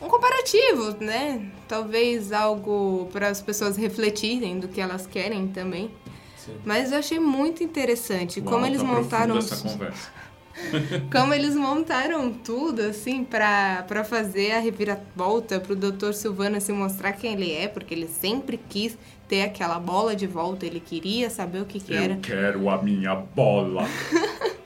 [0.01, 1.47] um comparativo, né?
[1.69, 5.91] Talvez algo para as pessoas refletirem do que elas querem também.
[6.37, 6.57] Sim.
[6.65, 10.13] Mas eu achei muito interessante como Uau, eles tá montaram essa conversa.
[11.11, 16.13] como eles montaram tudo, assim, pra fazer a reviravolta pro Dr.
[16.13, 20.67] Silvano se mostrar quem ele é, porque ele sempre quis ter aquela bola de volta,
[20.67, 22.15] ele queria saber o que, que era.
[22.15, 23.85] Eu quero a minha bola.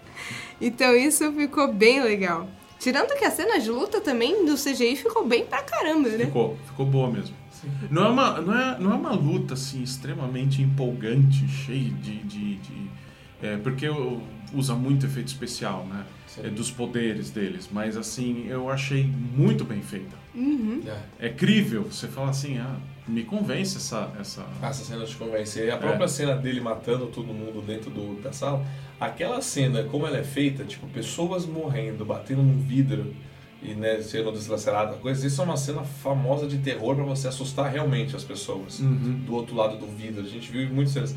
[0.61, 2.49] Então isso ficou bem legal.
[2.79, 6.27] Tirando que a cena de luta também do CGI ficou bem pra caramba, né?
[6.27, 7.35] Ficou, ficou boa mesmo.
[7.91, 12.19] Não é, uma, não, é, não é uma luta assim extremamente empolgante, cheia de.
[12.23, 12.89] de, de-
[13.43, 13.87] é, porque
[14.53, 16.05] usa muito efeito especial, né?
[16.43, 17.69] É, dos poderes deles.
[17.73, 20.17] Mas assim, eu achei muito bem feita.
[20.35, 20.83] Uhum.
[21.19, 21.27] É.
[21.27, 22.77] É crível, você fala assim, ah,
[23.09, 24.13] me convence essa.
[24.21, 24.47] essa...
[24.63, 25.59] Essa cena te convence.
[25.61, 26.09] E a própria É.
[26.09, 28.65] cena dele matando todo mundo dentro do, da sala,
[29.01, 33.15] aquela cena, como ela é feita, tipo, pessoas morrendo, batendo num vidro
[33.63, 37.71] e né, sendo deslacerada, coisa, isso é uma cena famosa de terror pra você assustar
[37.73, 39.23] realmente as pessoas Uhum.
[39.27, 40.23] do outro lado do vidro.
[40.25, 41.17] A gente viu muitas cenas.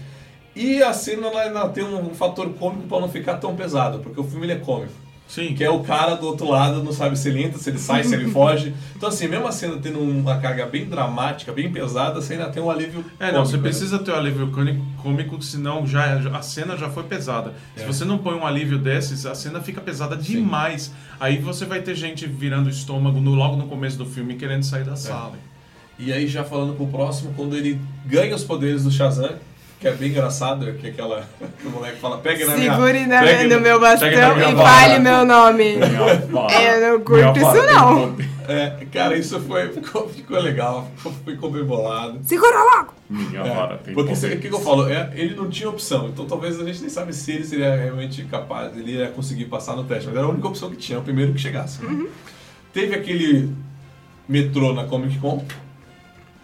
[0.55, 3.99] E a cena ela, ela tem um, um fator cômico pra não ficar tão pesado,
[3.99, 4.93] porque o filme é cômico.
[5.33, 5.55] Sim.
[5.55, 8.03] Que é o cara do outro lado, não sabe se ele entra, se ele sai,
[8.03, 8.73] se ele foge.
[8.93, 12.61] Então, assim, mesmo a cena tendo uma carga bem dramática, bem pesada, você ainda tem
[12.61, 13.05] um alívio.
[13.17, 13.61] É, não, você cômico, né?
[13.63, 17.53] precisa ter o alívio cômico, cômico, senão já, a cena já foi pesada.
[17.77, 17.87] Se É.
[17.87, 20.91] você não põe um alívio desses, a cena fica pesada demais.
[21.17, 24.63] Aí você vai ter gente virando o estômago no- logo no começo do filme querendo
[24.63, 24.83] sair É.
[24.83, 25.35] da sala.
[25.97, 29.35] E aí, já falando pro próximo, quando ele ganha os poderes do Shazam,
[29.81, 31.27] que é bem engraçado, que é aquela.
[31.59, 32.71] que o moleque fala: pega na minha.
[32.71, 35.73] Segure na, pegue no meu bastão pegue e vara." fale meu nome.
[35.73, 38.15] Eu não curto isso, não.
[38.47, 42.19] É, cara, isso foi, ficou, ficou legal, ficou, ficou bem bolado.
[42.23, 42.93] Segura logo!
[43.09, 44.87] Minha É, vara tem porque o que eu falo?
[44.87, 48.23] É, ele não tinha opção, então talvez a gente nem sabe se ele seria realmente
[48.25, 51.01] capaz, ele ia conseguir passar no teste, mas era a única opção que tinha, o
[51.01, 51.83] primeiro que chegasse.
[51.83, 52.07] Uhum.
[52.73, 53.51] Teve aquele
[54.27, 55.43] metrô na Comic Con.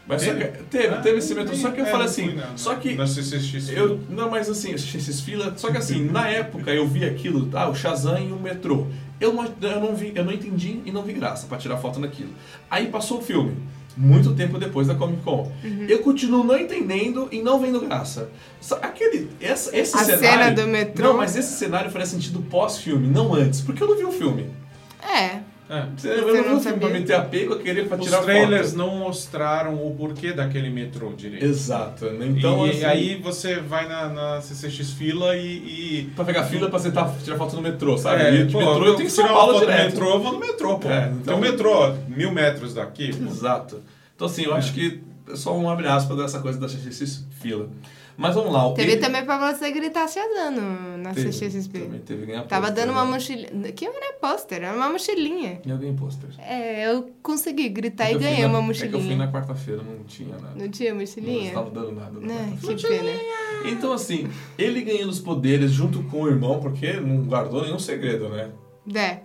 [0.08, 0.58] Mas só que, Teve?
[0.70, 2.58] teve, Ah, teve esse não metrô, só que eu É, falei não assim, fui na-
[2.58, 3.70] só que na CCX.
[3.70, 7.68] eu, não, mas assim, esses fila, só que assim, na época eu vi aquilo, ah,
[7.70, 8.88] o Shazam e o metrô.
[9.20, 12.00] Eu não, eu não vi, eu não entendi e não vi graça pra tirar foto
[12.00, 12.30] naquilo.
[12.70, 13.58] Aí passou o filme,
[13.98, 15.52] muito tempo depois da Comic Con.
[15.64, 15.86] Uhum.
[15.90, 18.30] Eu continuo não entendendo e não vendo graça.
[18.82, 21.08] Aquele, essa, esse A cenário, cena do metrô.
[21.10, 24.46] Não, mas esse cenário faria sentido pós-filme, não antes, porque eu não vi o filme.
[25.02, 25.40] É.
[25.70, 25.86] É.
[25.98, 26.90] Você, Você eu não não o pra sabia?
[26.90, 28.78] meter apego a querer Os tirar trailers foto.
[28.78, 31.44] não mostraram o porquê daquele metrô direito.
[31.46, 32.06] Exato.
[32.12, 32.28] né?
[32.28, 35.46] Então, e assim, aí você vai na, na CCX fila e.
[35.46, 36.12] e...
[36.16, 38.22] pra pegar fila pra sentar, tirar foto no metrô, sabe?
[38.24, 39.84] É, e de pô, metrô eu tenho que tirar foto no direto.
[39.86, 40.90] metrô, eu vou no metrô, pô.
[40.90, 43.30] É, então- um metrô mil metros daqui, pô.
[43.30, 43.82] Exato.
[44.16, 47.68] Então, assim, eu acho que é só um abre aspas dessa coisa da CXX fila.
[48.18, 48.72] Mas vamos lá.
[48.74, 51.80] Teve ele- também pra você gritar Shazam na Teve, CXSP.
[51.82, 53.12] Também teve ganhar Tava pôster, dando uma né?
[53.12, 53.72] mochilinha.
[53.72, 55.62] Que não é pôster, era uma mochilinha.
[55.64, 56.30] E alguém pôster.
[56.40, 59.18] É, eu consegui gritar É e eu ganhei na- uma É que eu fui mochilinha.
[59.18, 60.54] na quarta-feira, não tinha nada.
[60.56, 61.48] Não tinha Não mochilinha?
[61.50, 62.20] estava dando nada.
[62.20, 63.12] na Né, que pena.
[63.66, 64.28] Então, assim,
[64.58, 68.50] ele ganhando os poderes junto com o irmão, porque não guardou nenhum segredo, né?
[68.96, 69.20] É.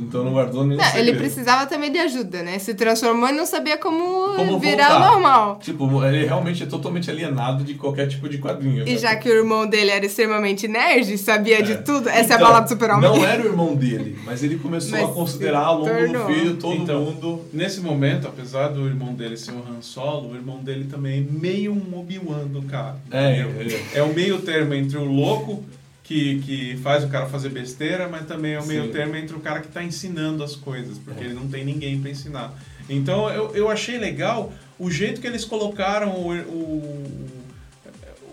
[0.00, 1.08] Então não guardou nenhum Não, segredo.
[1.08, 2.58] ele precisava também de ajuda, né?
[2.58, 5.08] Se transformou e não sabia como, Como virar voltar.
[5.08, 5.58] o normal.
[5.62, 8.86] Tipo, ele realmente é totalmente alienado de qualquer tipo de quadrinho.
[8.86, 8.98] E né?
[8.98, 12.38] já que o irmão dele era extremamente nerd, sabia de tudo, essa é a Então,
[12.38, 13.10] palavra do super-homem.
[13.10, 16.26] Não era o irmão dele, mas ele começou Mas a considerar ao longo tornou.
[16.28, 17.40] do filho todo Então, mundo.
[17.52, 21.40] Nesse momento, apesar do irmão dele ser um Han Solo, o irmão dele também é
[21.40, 22.96] meio um Obi-Wan do cara.
[23.10, 23.78] É, entendeu?
[23.94, 23.98] é.
[23.98, 25.64] é o meio termo entre o louco
[26.08, 28.92] que, que faz o cara fazer besteira, mas também é o meio Sim.
[28.92, 32.10] termo entre o cara que está ensinando as coisas, porque ele não tem ninguém para
[32.10, 32.54] ensinar.
[32.88, 37.28] Então eu, eu achei legal o jeito que eles colocaram o, o,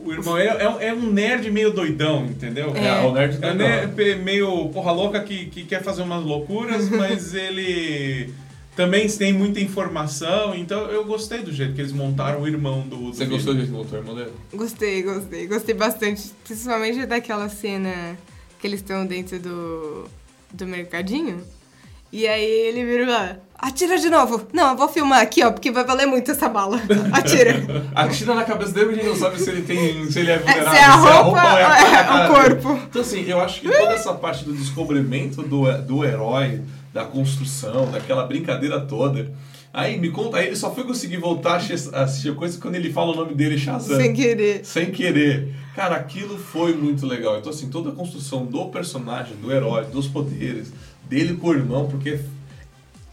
[0.05, 0.37] o irmão.
[0.37, 2.73] É, é, é um nerd meio doidão, entendeu?
[2.77, 3.67] É, o nerd É um doidão.
[3.67, 8.33] nerd meio porra louca que, que quer fazer umas loucuras, mas ele
[8.75, 10.53] também tem muita informação.
[10.55, 12.95] Então eu gostei do jeito que eles montaram o irmão do.
[12.97, 13.31] do Você filho.
[13.31, 14.31] gostou de voltar, irmão dele?
[14.53, 15.47] Gostei, gostei.
[15.47, 16.31] Gostei bastante.
[16.43, 18.17] Principalmente daquela cena
[18.59, 20.05] que eles estão dentro do,
[20.53, 21.41] do mercadinho.
[22.11, 24.47] E aí ele vira lá, atira de novo.
[24.53, 26.79] Não, eu vou filmar aqui, ó, porque vai valer muito essa bala.
[27.11, 27.61] Atira.
[27.93, 30.09] Atira na cabeça dele e a gente não sabe se ele tem.
[30.09, 30.71] se ele é vulnerável.
[30.71, 32.73] se é a roupa ou ou é a cara o corpo.
[32.73, 32.85] dele.
[32.89, 36.61] Então, assim, eu acho que toda essa parte do descobrimento do, do herói,
[36.95, 39.29] da construção, daquela brincadeira toda.
[39.73, 42.75] Aí me conta, aí ele só foi conseguir voltar a assistir- a a coisa quando
[42.75, 43.97] ele fala o nome dele Shazam.
[43.97, 44.61] Sem querer.
[44.65, 45.53] Sem querer.
[45.75, 47.37] Cara, aquilo foi muito legal.
[47.37, 50.71] Então, assim, toda a construção do personagem, do herói, dos poderes,
[51.09, 52.17] dele com o irmão, porque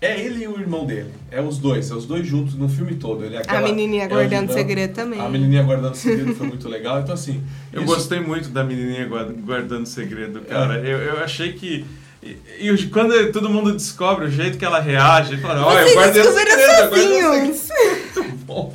[0.01, 1.11] é ele e o irmão dele.
[1.29, 3.25] É os dois, é os dois juntos no filme todo.
[3.25, 5.21] Ele é A aquela- menininha ela guardando ajudando- segredo também.
[5.21, 7.01] A menininha guardando segredo foi muito legal.
[7.01, 7.43] Então, assim.
[7.73, 10.75] Eu isso- gostei muito da menininha guarda- guardando segredo, cara.
[10.79, 11.85] Eu, eu achei que.
[12.23, 16.23] E, e quando todo mundo descobre o jeito que ela reage, fala, olha, eu guardei
[16.23, 17.55] o descobriram segredo, eu guardei o segredo.
[17.57, 18.33] sozinhos.
[18.47, 18.75] Bom,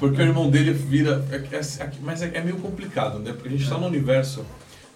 [0.00, 1.24] Porque o irmão dele vira.
[1.30, 3.32] é- é- é- mas é, é meio complicado, né?
[3.32, 4.44] Porque a gente tá num universo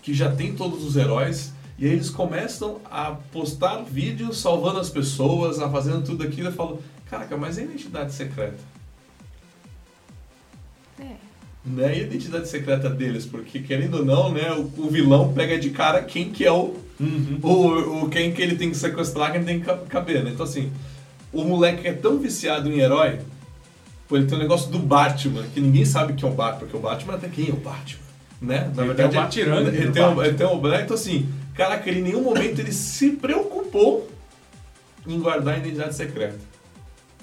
[0.03, 1.53] que já tem todos os heróis.
[1.79, 6.49] E aí eles começam a postar vídeos salvando as pessoas, a fazendo tudo aquilo.
[6.49, 8.59] Eu falo, caraca, mas é identidade secreta.
[11.67, 11.71] É.
[11.71, 11.99] Né?
[11.99, 13.27] E a identidade secreta deles?
[13.27, 16.75] Porque, querendo ou não, né, o, o vilão pega de cara quem que é o,
[17.01, 17.39] Uhum.
[17.43, 20.31] o, o quem que ele tem que sequestrar, quem tem que ca- caber, né?
[20.33, 20.73] Então, assim,
[21.33, 23.21] o moleque é tão viciado em herói,
[24.09, 26.77] pô, ele tem um negócio do Batman, que ninguém sabe que é o Batman, porque
[26.77, 28.01] o Batman até quem é o Batman,
[28.43, 28.73] né?
[28.75, 30.27] Na Ele verdade, tem o Batirangue ele, do tem Batman.
[30.27, 34.11] ele tem o Black, então assim, caraca, ele em nenhum momento ele se preocupou
[35.07, 36.39] em guardar a identidade secreta.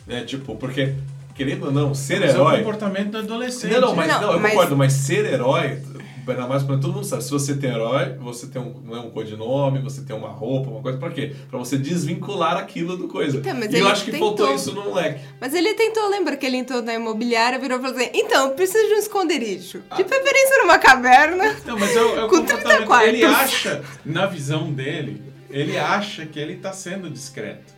[0.07, 0.23] Né?
[0.23, 0.93] Tipo, porque,
[1.35, 2.57] querendo ou não, ser Mas é o herói...
[2.59, 3.73] comportamento do adolescente.
[3.73, 5.81] Não, não, mas Não, não, eu mas- concordo, mas ser herói,
[6.27, 8.99] ainda mais pra todo mundo sabe, se você tem herói, você tem um, não é
[9.01, 11.35] um codinome, você tem uma roupa, uma coisa, pra quê?
[11.49, 13.37] Pra você desvincular aquilo do coisa.
[13.37, 14.29] Então, mas e eu acho que tentou.
[14.29, 15.19] faltou isso no moleque.
[15.39, 18.53] Mas ele tentou, lembra que ele entrou na imobiliária, virou e falou assim: então, eu
[18.55, 19.81] preciso de um esconderijo.
[19.89, 19.95] Ah.
[19.97, 21.55] De preferência numa caverna.
[21.65, 22.63] Não, mas é o, é o Com comportamento.
[22.69, 23.09] 30 quartos.
[23.09, 27.74] Ele acha, na visão dele, ele acha que ele tá sendo discreto.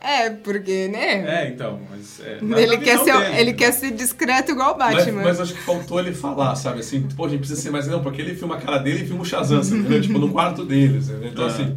[0.00, 1.44] É, porque, né?
[1.44, 2.20] É, então, mas.
[2.20, 3.40] É, ele, quer ser, dele.
[3.40, 5.22] ele quer ser discreto igual o Mas, Batman.
[5.22, 6.80] mas acho que faltou ele falar, sabe?
[6.80, 7.86] Assim, pô, a gente precisa ser mais.
[7.86, 10.00] Não, porque ele filma a cara dele e filma o Shazam, entendeu?
[10.00, 11.28] tipo, no quarto deles, entendeu?
[11.30, 11.48] Então, Ah.
[11.48, 11.76] assim.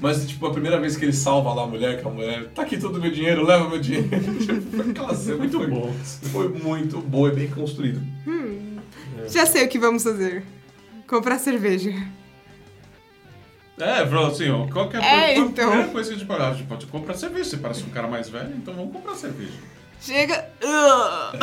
[0.00, 2.62] Mas, tipo, a primeira vez que ele salva lá a mulher, que a mulher, tá
[2.62, 4.08] aqui todo o meu dinheiro, leva meu dinheiro.
[4.40, 5.92] Tipo, foi aquela cena Muito foi, bom.
[6.32, 8.00] Foi muito boa e bem construída.
[9.28, 10.42] Já sei o que vamos fazer.
[11.06, 11.92] Comprar cerveja.
[13.78, 15.68] É, falou assim, ó, qualquer É, coisa, então.
[15.68, 17.50] primeira coisa que a gente pode, a gente pode comprar cerveja.
[17.50, 19.52] Você parece um cara mais velho, então vamos comprar cerveja.
[20.00, 20.48] Chega.
[20.62, 21.38] Ugh.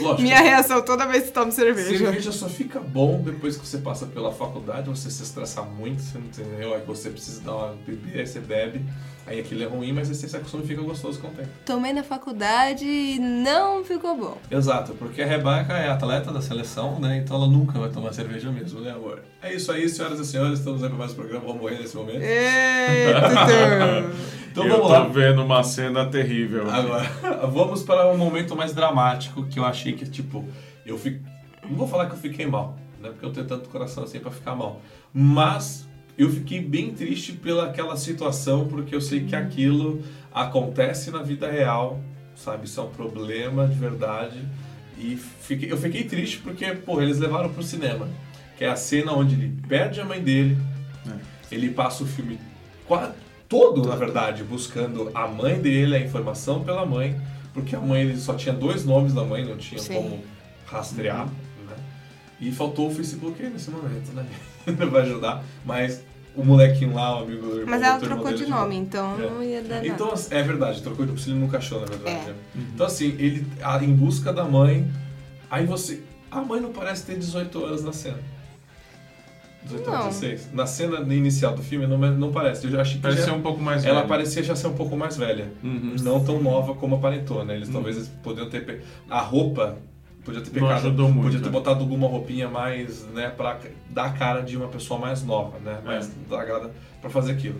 [0.00, 0.22] Lógico.
[0.22, 1.96] Minha reação toda vez que tomo cerveja.
[1.96, 6.18] Cerveja só fica bom depois que você passa pela faculdade, você se estressar muito, você
[6.18, 6.74] não entendeu?
[6.74, 8.84] Aí você precisa dar uma bebida, aí você bebe,
[9.26, 11.48] aí aquilo é ruim, mas você se acostuma e fica gostoso com o tempo.
[11.64, 14.38] Tomei na faculdade e não ficou bom.
[14.50, 17.18] Exato, porque a Rebeca é atleta da seleção, né?
[17.18, 19.22] Então ela nunca vai tomar cerveja mesmo, né, amor?
[19.42, 21.96] É isso aí, senhoras e senhores, estamos aí para mais um programa, vamos morrer nesse
[21.96, 22.20] momento.
[22.22, 24.06] Eita.
[24.56, 25.04] Então eu vamos tô lá.
[25.04, 26.70] vendo uma cena terrível.
[26.70, 27.04] Agora,
[27.46, 30.42] vamos para um momento mais dramático que eu achei que, tipo,
[30.86, 31.22] eu fico.
[31.68, 33.10] Não vou falar que eu fiquei mal, né?
[33.10, 34.80] Porque eu tenho tanto coração assim pra ficar mal.
[35.12, 35.85] Mas
[36.18, 40.02] eu fiquei bem triste pela aquela situação, porque eu sei que aquilo
[40.32, 42.00] acontece na vida real,
[42.34, 42.66] sabe?
[42.66, 44.42] Isso é um problema de verdade.
[44.98, 48.08] E fiquei- eu fiquei triste porque, porra, eles levaram pro cinema.
[48.56, 50.56] Que é a cena onde ele perde a mãe dele,
[51.52, 52.38] ele passa o filme
[52.86, 53.12] qua-
[53.48, 57.20] todo, na verdade, buscando a mãe dele, a informação pela mãe,
[57.52, 59.94] porque a mãe ele só tinha dois nomes da mãe, não tinha Sim.
[59.94, 60.20] como
[60.64, 61.32] rastrear, né?
[62.40, 64.26] E faltou o Facebook aí nesse momento, né?
[64.66, 66.02] Não vai ajudar, mas
[66.34, 69.30] o molequinho lá, o amigo do irmão, Mas ela trocou de nome, então É.
[69.30, 70.12] não ia dar então, nada.
[70.18, 72.16] assim, é verdade, trocou de ele nunca achou, na verdade.
[72.16, 72.28] É.
[72.30, 72.34] né?
[72.74, 74.86] Então, assim, ele a- em busca da mãe,
[75.50, 76.02] aí você.
[76.30, 78.18] A mãe não parece ter 18 anos na cena.
[79.64, 79.94] 18 Não.
[80.02, 80.52] anos, 16.
[80.52, 82.66] Na cena inicial do filme não, não parece.
[82.66, 84.08] Eu já achei que Parece já- ser um pouco mais ela velho.
[84.08, 85.50] parecia já ser um pouco mais velha.
[85.64, 85.96] Uhum.
[86.02, 87.56] Não tão nova como aparentou, né?
[87.56, 87.74] Eles Uhum.
[87.74, 88.84] talvez eles podiam ter.
[89.08, 89.76] A roupa.
[90.26, 90.86] Podia ter Não pecado.
[90.86, 91.52] ajudou muito, podia ter né?
[91.52, 93.58] botado alguma roupinha mais, né, pra
[93.90, 95.78] dar a cara de uma pessoa mais nova, né?
[95.82, 95.86] É.
[95.86, 97.58] Mais dragada pra fazer aquilo.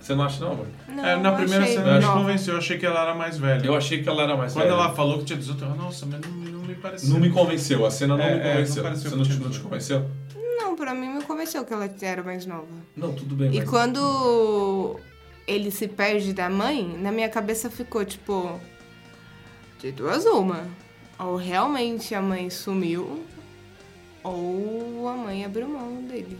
[0.00, 0.66] Você não acha, não, amor?
[0.88, 2.18] Não, É, na eu primeira achei cena nova.
[2.18, 3.64] convenceu, eu achei que ela era mais velha.
[3.64, 4.74] Eu achei que ela era mais Quando velha.
[4.74, 7.08] ela falou que tinha 18 anos, nossa, mas não, não me pareceu.
[7.10, 8.82] Não me convenceu, a cena não É, me é, não convenceu.
[8.82, 10.10] pareceu Você não te, não te convenceu?
[10.58, 12.66] Não, pra mim me convenceu que ela era mais nova.
[12.96, 13.70] Não, tudo bem, E mas...
[13.70, 14.98] quando
[15.46, 18.58] ele se perde da mãe, na minha cabeça ficou tipo.
[19.78, 20.64] De duas uma.
[21.24, 23.22] Ou realmente a mãe sumiu,
[24.22, 26.38] ou a mãe abriu mão dele.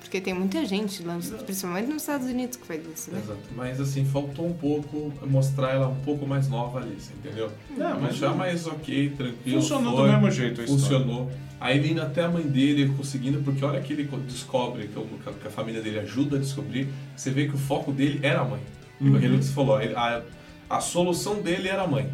[0.00, 3.20] Porque tem muita gente, lá, nos- principalmente nos Estados Unidos, que faz isso, né?
[3.24, 3.40] Exato.
[3.56, 7.50] Mas assim, faltou um pouco mostrar ela um pouco mais nova ali, você entendeu?
[7.76, 9.60] Não, mas já mais ok, tranquilo.
[9.62, 10.82] Funcionou foi, do mesmo jeito a história.
[10.98, 11.30] Funcionou.
[11.58, 14.88] Aí ele indo até a mãe dele conseguindo, porque a hora que ele co- descobre,
[14.88, 18.44] que, a família dele ajuda a descobrir, você vê que o foco dele era a
[18.44, 18.60] mãe.
[19.00, 19.16] Uhum.
[19.16, 20.20] Aquilo que você falou, ele- a,
[20.68, 22.10] a solução dele era a mãe.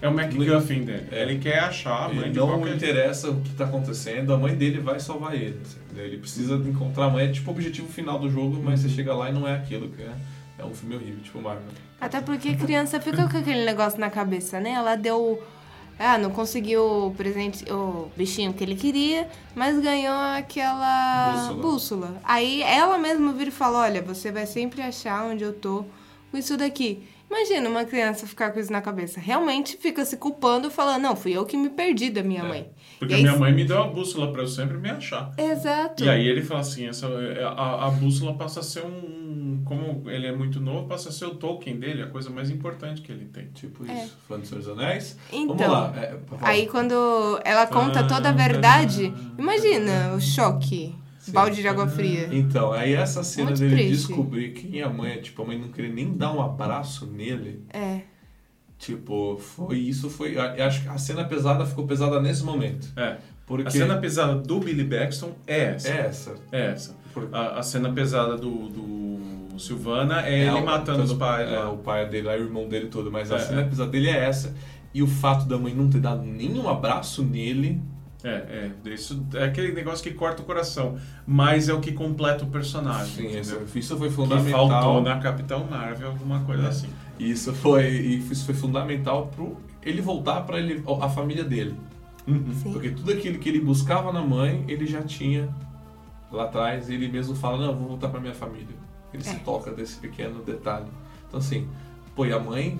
[0.00, 1.08] É o MacGuffin dele.
[1.10, 1.22] É.
[1.22, 4.38] Ele quer achar a mãe Ele de não qualquer interessa o que está acontecendo, a
[4.38, 5.60] mãe dele vai salvar ele.
[5.86, 6.04] entendeu?
[6.04, 8.88] Ele precisa encontrar a mãe, é tipo o objetivo final do jogo, mas Uhum.
[8.88, 10.12] você chega lá e não é aquilo, que é,
[10.58, 11.64] é um filme horrível, tipo Marvel.
[12.00, 14.70] Até porque a criança fica com aquele negócio na cabeça, né?
[14.70, 15.42] Ela deu.
[15.98, 21.62] Ah, não conseguiu o presente, o bichinho que ele queria, mas ganhou aquela Bússola.
[21.62, 22.20] bússola.
[22.22, 25.84] Aí ela mesma vira e fala: Olha, você vai sempre achar onde eu tô
[26.30, 27.02] com isso daqui.
[27.30, 29.20] Imagina uma criança ficar com isso na cabeça.
[29.20, 32.48] Realmente fica se culpando, falando: Não, fui eu que me perdi da minha É.
[32.48, 32.70] mãe.
[32.98, 35.32] Porque E aí- minha mãe me deu a bússola pra eu sempre me achar.
[35.36, 36.02] Exato.
[36.04, 39.62] E aí ele fala assim, essa, a, a bússola passa a ser um...
[39.64, 43.02] Como ele é muito novo, passa a ser o token dele, a coisa mais importante
[43.02, 43.46] que ele tem.
[43.48, 44.04] Tipo É.
[44.04, 45.16] isso, falando dos Senhor Anéis.
[45.32, 45.92] Então, Vamos lá.
[45.96, 46.16] É.
[46.40, 46.94] Aí quando
[47.44, 50.94] ela conta toda a verdade, imagina o choque.
[51.28, 51.34] Sim.
[51.34, 52.28] Balde de água fria.
[52.32, 54.06] Então, aí essa cena Muito dele triste.
[54.08, 57.62] descobrir quem é a mãe, tipo, a mãe não querer nem dar um abraço nele,
[57.72, 58.00] É.
[58.78, 60.36] tipo, foi isso, foi.
[60.36, 62.88] Eu acho que a cena pesada ficou pesada nesse momento.
[62.96, 63.16] É.
[63.46, 65.88] Porque A cena pesada do Billy Baxton é essa.
[65.88, 66.34] é essa.
[66.52, 66.96] É essa.
[67.14, 71.50] Por- A, a cena pesada do, do Silvana é, ele o- matando os todo- pais
[71.50, 73.10] é, o pai dele o irmão dele todo.
[73.10, 73.64] Mas a É, cena é.
[73.64, 74.54] pesada dele é essa.
[74.92, 77.80] E o fato da mãe não ter dado nenhum abraço nele.
[78.24, 78.90] É, é.
[78.90, 80.98] Isso é aquele negócio que corta o coração.
[81.26, 83.30] Mas é o que completa o personagem.
[83.30, 84.68] Sim, isso, isso foi Que fundamental.
[84.68, 86.68] faltou na Capitão Marvel, alguma coisa É.
[86.68, 86.88] assim.
[87.18, 91.74] Isso foi, isso foi fundamental pro ele voltar para ele a família dele.
[92.26, 92.72] Sim.
[92.72, 95.48] Porque tudo aquilo que ele buscava na mãe, ele já tinha
[96.30, 96.88] lá atrás.
[96.88, 98.76] E ele mesmo fala: Não, eu vou voltar para minha família.
[99.14, 99.38] Ele se É.
[99.38, 100.86] toca desse pequeno detalhe.
[101.26, 101.66] Então, assim,
[102.14, 102.78] pô, e a mãe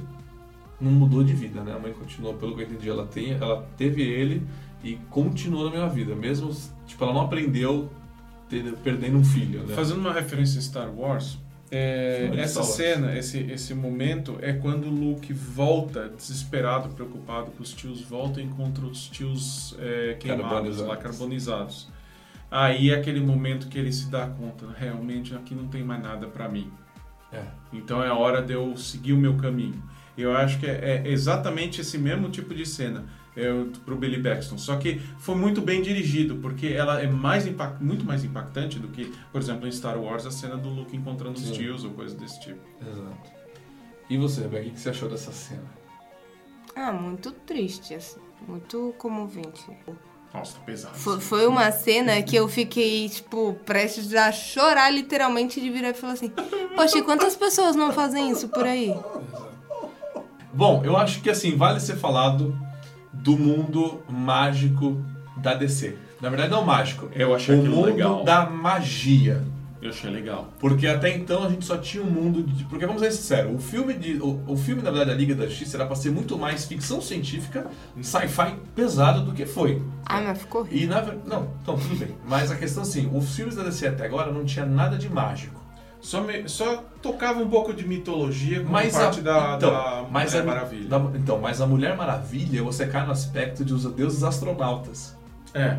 [0.80, 1.72] não mudou de vida, né?
[1.74, 4.42] A mãe continuou, pelo que eu entendi, ela, tem, ela teve ele
[4.82, 6.14] e continuou na mesma vida.
[6.14, 6.54] Mesmo,
[6.86, 7.90] tipo, ela não aprendeu
[8.48, 9.74] ter- perdendo um filho, né?
[9.74, 11.38] Fazendo uma referência a Star Wars,
[11.70, 12.72] é, essa Wars.
[12.74, 18.40] cena, esse, esse momento é quando o Luke volta, desesperado, preocupado com os tios, volta
[18.40, 20.88] e encontra os tios é, queimados, Carbonizados.
[20.88, 21.88] lá carbonizados.
[22.50, 26.26] Aí é aquele momento que ele se dá conta, realmente aqui não tem mais nada
[26.26, 26.70] pra mim.
[27.30, 27.42] É.
[27.70, 29.82] Então é hora de eu seguir o meu caminho.
[30.16, 33.04] Eu acho que é, é exatamente esse mesmo tipo de cena
[33.36, 34.58] é, o- pro Billy Baxton.
[34.58, 38.88] Só que foi muito bem dirigido, porque ela é mais impact, muito mais impactante do
[38.88, 42.14] que, por exemplo, em Star Wars, a cena do Luke encontrando os tios ou coisa
[42.16, 42.60] desse tipo.
[42.80, 43.30] Exato.
[44.10, 45.64] E você, Rebeca, o que você achou dessa cena?
[46.74, 48.20] Ah, muito triste, assim.
[48.46, 49.64] Muito comovente.
[50.32, 50.94] Nossa, tá pesado.
[50.94, 55.94] Foi, foi uma cena que eu fiquei, tipo, prestes a chorar literalmente de virar e
[55.94, 56.28] falar assim:
[56.76, 58.94] Poxa, e quantas pessoas não fazem isso por aí?
[60.52, 62.56] Bom, eu acho que assim, vale ser falado
[63.22, 65.02] do mundo mágico
[65.36, 65.96] da DC.
[66.20, 67.08] Na verdade, não mágico.
[67.12, 68.24] Eu achei o aquilo mundo legal.
[68.24, 69.44] da magia.
[69.80, 70.52] Eu achei legal.
[70.58, 72.64] Porque até então a gente só tinha um mundo de.
[72.64, 75.46] Porque vamos ser sinceros, o filme, de, o, o filme, na verdade, da Liga da
[75.46, 77.66] Justiça era pra ser muito mais ficção científica,
[78.02, 79.80] sci-fi pesado do que foi.
[80.04, 80.82] Ah, mas ficou horrível.
[80.82, 82.16] E na Não, então tudo bem.
[82.26, 85.67] Mas a questão assim, os filmes da DC até agora não tinha nada de mágico.
[86.00, 90.04] Só, me- só tocava um pouco de mitologia com Mas parte a, da, então, da
[90.10, 90.88] mas Mulher a, Maravilha.
[90.88, 95.16] da- então, mas a Mulher Maravilha, você cai no aspecto de os deuses astronautas.
[95.52, 95.78] É.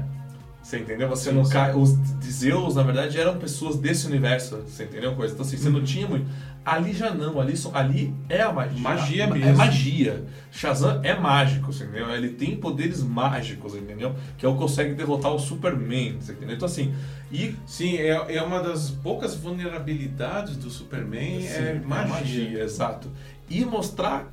[0.69, 1.09] Você entendeu?
[1.09, 1.73] Você Sim, não cai.
[1.73, 4.57] Os Zeus, na verdade, eram pessoas desse universo.
[4.67, 5.15] Você entendeu?
[5.15, 5.33] Coisa.
[5.33, 6.27] Então, assim, você não tinha muito.
[6.63, 8.79] Ali já não, ali, só- ali é a magia.
[8.79, 9.57] Magia É mesmo.
[9.57, 10.23] magia.
[10.51, 12.11] Shazam é mágico, você entendeu?
[12.13, 14.13] Ele tem poderes mágicos, entendeu?
[14.37, 16.55] Que é o que consegue derrotar o Superman, você entendeu?
[16.55, 16.93] Então, assim,
[17.31, 22.63] e Sim, é, é uma das poucas vulnerabilidades do Superman, Sim, é magia.
[22.63, 23.09] exato.
[23.49, 24.27] E mostrar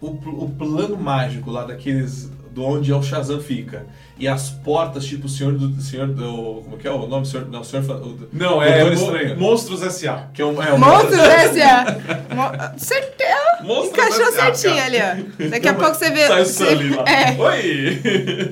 [0.00, 2.30] o, o plano mágico lá daqueles.
[2.54, 3.84] Do onde é o Shazam fica.
[4.16, 5.82] E as portas, tipo o senhor do.
[5.82, 6.62] Senhor do.
[6.62, 7.26] Como que é o nome?
[7.26, 7.84] Senhor, não, o senhor.
[7.90, 9.40] o- Não, Doutor é Mo- Estranho.
[9.40, 10.28] Monstros S.A.
[10.32, 11.84] Que é um, é um Monstros S.A.
[12.32, 13.34] Mo- Certeza.
[13.64, 15.48] Monstros Encaixou certinho ali, ó.
[15.50, 16.26] Daqui a pouco você vê.
[16.28, 17.04] Sai o você- Sully lá.
[17.08, 17.36] É.
[17.40, 18.02] Oi!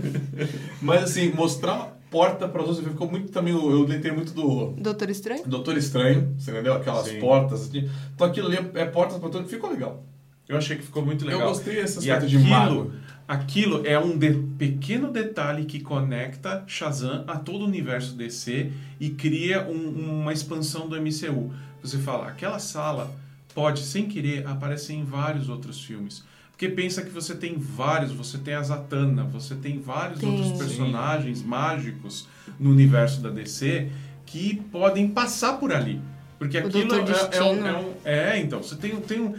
[0.83, 3.53] Mas assim, mostrar a porta para os outros ficou muito também.
[3.55, 4.75] Eu lembrei muito do.
[4.79, 5.43] Doutor Estranho?
[5.47, 6.75] Doutor Estranho, você entendeu?
[6.75, 7.21] Aquelas Sim.
[7.21, 7.63] portas.
[7.69, 7.89] assim.
[8.15, 10.03] Então aquilo ali é, é portas para todo Ficou legal.
[10.49, 11.43] Eu achei que ficou muito legal.
[11.43, 12.93] Eu gostei desse E aspecto de aquilo, mago.
[13.33, 19.11] Aquilo é um de- pequeno detalhe que conecta Shazam a todo o universo DC e
[19.11, 21.51] cria um- uma expansão do MCU.
[21.83, 23.11] Você fala, aquela sala
[23.55, 26.23] pode, sem querer, aparecer em vários outros filmes.
[26.51, 30.29] Porque pensa que você tem vários, você tem a Zatanna, você tem vários Tem.
[30.29, 32.29] outros personagens mágicos
[32.61, 33.89] no universo da DC
[34.27, 36.01] que podem passar por ali.
[36.39, 39.35] Porque O aquilo é, é, um, é um- é, então, você tem, tem um.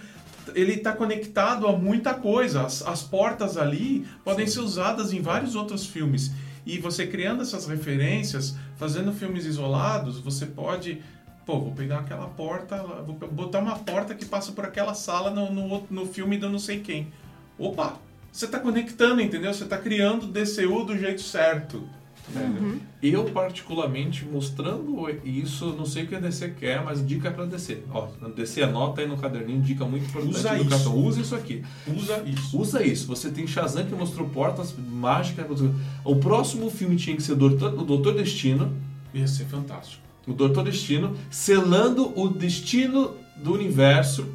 [0.54, 2.66] Ele está conectado a muita coisa.
[2.66, 6.32] As, as portas ali podem ser usadas em vários outros filmes.
[6.66, 11.02] E você criando essas referências, fazendo filmes isolados, você pode.
[11.46, 15.52] Pô, vou pegar aquela porta, vou botar uma porta que passa por aquela sala no,
[15.52, 17.12] no, no filme do não sei quem.
[17.58, 17.98] Opa!
[18.32, 19.54] Você está conectando, entendeu?
[19.54, 21.88] Você está criando DCU do jeito certo.
[22.36, 22.80] Uhum.
[23.02, 27.84] Eu, particularmente, mostrando isso, não sei o que a DC quer, mas dica pra DC.
[27.92, 30.70] Ó, a DC anota aí no caderninho, dica muito importante Usa do isso.
[30.70, 30.98] cartão.
[30.98, 31.64] Usa isso aqui.
[31.88, 32.60] Usa isso.
[32.60, 33.08] Usa isso.
[33.08, 35.62] Você tem Shazam que mostrou portas mágicas.
[36.04, 38.72] O próximo filme tinha que ser o Doutor, o Doutor Destino.
[39.14, 40.02] Ia ser fantástico.
[40.26, 44.26] O Doutor Destino, selando o destino do universo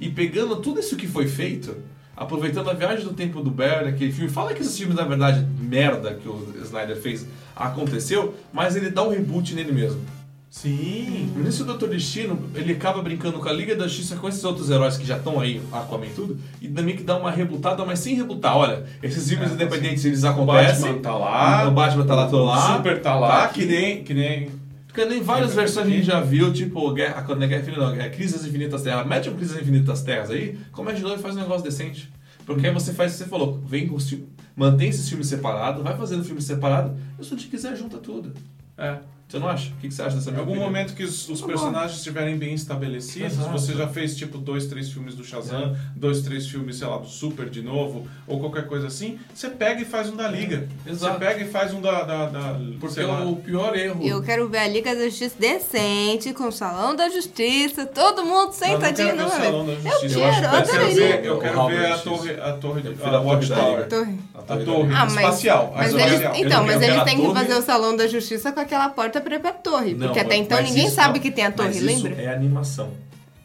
[0.00, 1.76] e pegando tudo isso que foi feito,
[2.16, 4.30] aproveitando a viagem do tempo do Barry, aquele filme.
[4.30, 9.02] Fala que esses filmes, na verdade, merda que o Snyder fez, aconteceu, mas ele dá
[9.02, 10.00] um reboot nele mesmo.
[10.48, 11.30] Sim.
[11.36, 14.96] Nesse Doutor Destino, ele acaba brincando com a Liga da Justiça, com esses outros heróis
[14.96, 18.14] que já estão aí, Aquaman e tudo, e também que dá uma rebutada, mas sem
[18.14, 18.56] rebutar.
[18.56, 20.80] Olha, esses filmes É, independentes, eles O acontecem.
[20.94, 21.68] Batman tá lá.
[21.68, 22.72] O Batman tá lá, tô lá.
[22.72, 24.02] O Super tá lá, Tá que nem.
[24.02, 24.48] Que nem
[24.96, 27.82] Porque nem várias Sempre versões a gente já viu, tipo, Guerra, quando é Guerra Infinita,
[27.82, 29.06] não, é Crise das Infinitas Terras.
[29.06, 32.10] Mete um Crise das Infinitas Terras aí, começa de novo e faz um negócio decente.
[32.46, 35.26] Porque aí você faz o que você falou, vem com os filmes, mantém esses filmes
[35.26, 38.32] separados, vai fazendo filme separado, e se você quiser, junta tudo.
[38.78, 39.70] é, Você não acha?
[39.70, 40.66] O que que você acha dessa Em algum opinião?
[40.70, 43.50] momento que os, os personagens estiverem bem estabelecidos, Exato.
[43.50, 47.08] você já fez tipo dois, três filmes do Shazam, dois, três filmes, sei lá, do
[47.08, 50.68] Super de novo, ou qualquer coisa assim, você pega e faz um da Liga.
[50.86, 51.14] Exato.
[51.14, 52.04] Você pega e faz um da.
[52.04, 53.24] da, da Porque sei lá.
[53.24, 54.00] o pior erro.
[54.06, 58.52] Eu quero ver a Liga da Justiça decente, com o Salão da Justiça, todo mundo
[58.52, 60.18] sentadinho não, não, quero ver o Salão da Eu Justiça.
[60.18, 63.18] Eu quero ver, eu quero ver a torre, a torre, Eu de- fui a da
[63.18, 63.76] Torre Watchtower.
[63.78, 63.88] Liga.
[63.88, 64.18] Torre.
[64.36, 65.72] A torre Ah, mas- espacial.
[65.74, 66.34] a Mas espacial.
[66.34, 69.15] eles, então, mas eles a têm que fazer o Salão da Justiça com aquela porta
[69.20, 69.94] pra ir pra torre.
[69.94, 72.10] Não, porque até então ninguém isso sabe não- que tem a torre, mas lembra?
[72.12, 72.90] Isso é animação.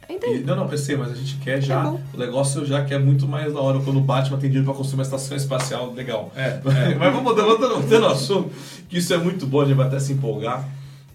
[0.08, 0.40] Entendi.
[0.40, 1.82] E- não, não, eu sei, mas a gente quer já.
[1.82, 2.00] Tá bom.
[2.12, 4.74] o negócio já que é muito mais da hora quando o Batman tem dinheiro pra
[4.74, 6.30] construir uma estação espacial legal.
[6.36, 6.60] É,
[6.98, 8.50] Mas vamos voltando, voltando ao assunto,
[8.88, 10.68] que isso é muito bom, a gente vai até se empolgar.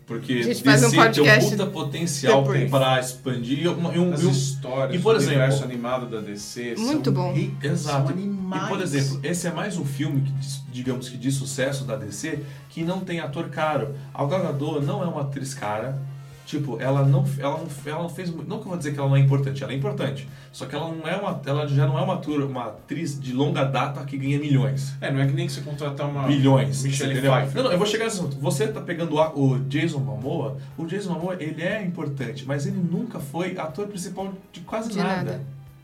[0.07, 2.71] Porque um DC tem um podcast puta potencial depois.
[2.71, 5.63] para expandir e um, e um- As e um- histórias e, por do exemplo- universo
[5.65, 7.33] animado da DC Muito são bom.
[7.33, 8.13] ricas, Exato.
[8.17, 10.31] E, por exemplo, esse é mais um filme, que,
[10.71, 12.39] digamos que de sucesso da DC,
[12.69, 13.93] que não tem ator caro.
[14.13, 16.01] A Gal Gadot não é uma atriz cara.
[16.47, 18.33] Tipo, ela não, ela não, ela não fez...
[18.33, 20.29] Não que eu vou dizer que ela não é importante, ela é importante.
[20.49, 21.41] Só que ela não é uma...
[21.45, 24.93] Ela já não é uma, ator, uma atriz de longa data que ganha milhões.
[25.01, 26.83] É, não é que nem que você contratar uma Bilhões.
[26.83, 27.15] Michelle?
[27.19, 27.53] Pfeiffer.
[27.53, 28.37] Não, não, eu vou chegar nesse assunto.
[28.39, 30.55] Você tá pegando a- o Jason Momoa.
[30.77, 34.97] O Jason Momoa, ele é importante, mas ele nunca foi ator principal de quase De
[34.99, 35.15] nada.
[35.15, 35.41] nada.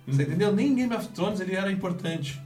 [0.07, 0.53] Você entendeu?
[0.55, 2.41] Nem em Game of Thrones ele era importante.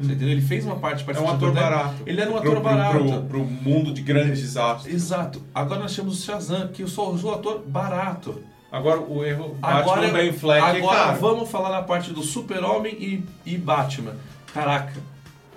[0.00, 0.28] Você entendeu?
[0.30, 1.94] Ele fez uma parte É um ator barato.
[2.06, 2.98] Ele era um ator pro- barato.
[3.04, 4.92] Pro, pro mundo de grandes astros.
[4.94, 5.42] Exato.
[5.54, 8.42] Agora nós temos o Shazam, que só usou ator barato.
[8.72, 11.20] Agora o erro Agora, Batman Ben Fleck é agora caro.
[11.20, 14.14] vamos falar na parte do Super-Homem e, e Batman.
[14.54, 14.92] Caraca,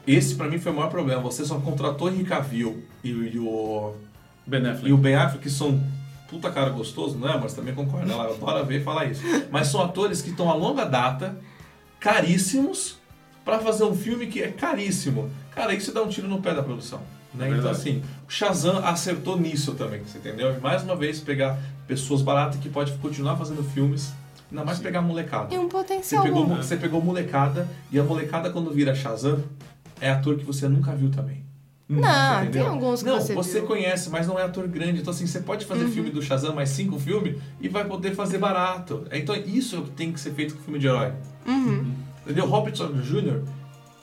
[0.07, 1.21] esse pra mim foi o maior problema.
[1.21, 3.93] Você só contratou Henry Cavill e, e o
[4.47, 4.89] Ben Affleck.
[4.89, 5.79] e o Ben Affleck, que são
[6.27, 7.37] puta cara gostoso, não é?
[7.39, 9.21] Mas também concordo, ela adora ver e falar isso.
[9.51, 11.37] Mas são atores que estão a longa data,
[11.99, 12.97] caríssimos,
[13.43, 15.29] pra fazer um filme que é caríssimo.
[15.51, 17.01] Cara, isso dá um tiro no pé da produção.
[17.33, 17.49] Né?
[17.49, 20.55] É Então, assim, o Shazam acertou nisso também, você entendeu?
[20.55, 24.13] E mais uma vez, pegar pessoas baratas que podem continuar fazendo filmes,
[24.51, 25.53] ainda mais pegar molecada.
[25.53, 26.55] E um Você potencial pegou, bom.
[26.57, 29.43] você pegou molecada, e a molecada, quando vira Shazam,
[29.99, 31.43] é ator que você nunca viu também.
[31.89, 33.67] Não, Você tem alguns que não, você viu.
[33.67, 35.01] conhece, mas não é ator grande.
[35.01, 38.37] Então, assim, você pode fazer filme do Shazam, mais cinco filmes, e vai poder fazer
[38.37, 39.05] barato.
[39.11, 41.11] Então, isso é o que tem que ser feito com filme de herói.
[41.45, 41.93] Uhum.
[42.23, 42.45] Entendeu?
[42.45, 43.41] Robert Downey Jr.,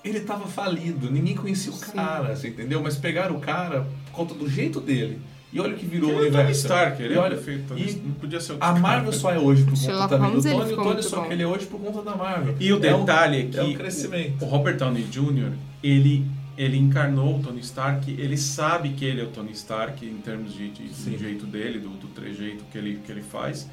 [0.02, 1.92] ele tava falido, ninguém conhecia o Sim.
[1.92, 2.80] cara, você entendeu?
[2.82, 5.20] Mas pegaram o cara por conta do jeito dele.
[5.52, 6.60] E olha o que virou Ele o é o Tony universo.
[6.60, 7.76] Stark, ele E é olha, perfeito.
[7.76, 8.80] e não podia ser outro A cara.
[8.80, 11.26] Marvel só é hoje por conta também do Tony, o Tony só bom.
[11.26, 12.54] que ele é hoje por conta da Marvel.
[12.60, 14.44] E o É um- detalhe é que é um crescimento.
[14.44, 15.50] o Robert Downey Jr.,
[15.82, 16.24] ele,
[16.56, 20.54] ele encarnou o Tony Stark, ele sabe que ele é o Tony Stark em termos
[20.54, 23.68] de, de- do jeito dele, do, do trejeito que ele, que ele faz.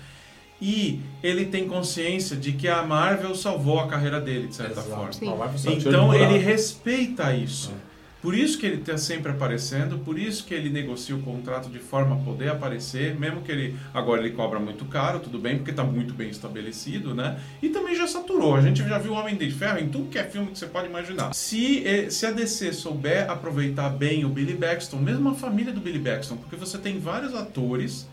[0.62, 4.90] E ele tem consciência de que a Marvel salvou a carreira dele, de certa Exato.
[4.90, 5.58] forma.
[5.58, 5.78] Sim.
[5.78, 7.72] Então ele respeita isso.
[7.84, 7.88] É.
[8.22, 11.78] Por isso que ele está sempre aparecendo, por isso que ele negocia o contrato de
[11.78, 15.70] forma a poder aparecer, mesmo que ele agora ele cobra muito caro, tudo bem, porque
[15.70, 17.40] está muito bem estabelecido, né?
[17.62, 18.56] E também já saturou.
[18.56, 20.66] A gente já viu o Homem de Ferro em tudo que é filme que você
[20.66, 21.34] pode imaginar.
[21.34, 25.80] Se, eh, se a DC souber aproveitar bem o Billy Baxton, mesmo a família do
[25.80, 28.08] Billy Baxton, porque você tem vários atores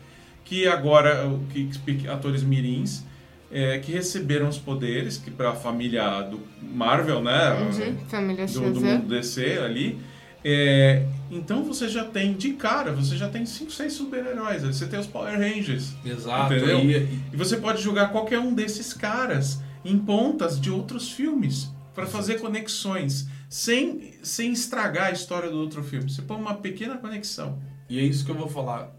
[0.45, 3.03] que agora, que, que- atores mirins,
[3.51, 7.51] eh, que receberam os poderes, que para a família do Marvel, né?
[7.53, 7.97] Uhum.
[8.07, 9.99] Família do, do mundo DC ali.
[10.47, 14.61] É, então você já tem, de cara, você já tem 5, 6 super-heróis.
[14.61, 15.93] Você tem os Power Rangers.
[16.05, 16.53] Exato.
[16.53, 16.79] Entendeu?
[16.81, 21.71] E- e- E você pode jogar qualquer um desses caras em pontas de outros filmes
[21.95, 26.07] para fazer conexões sem, sem estragar a história do outro filme.
[26.11, 27.57] Você põe uma pequena conexão.
[27.89, 28.93] E é isso que eu vou falar.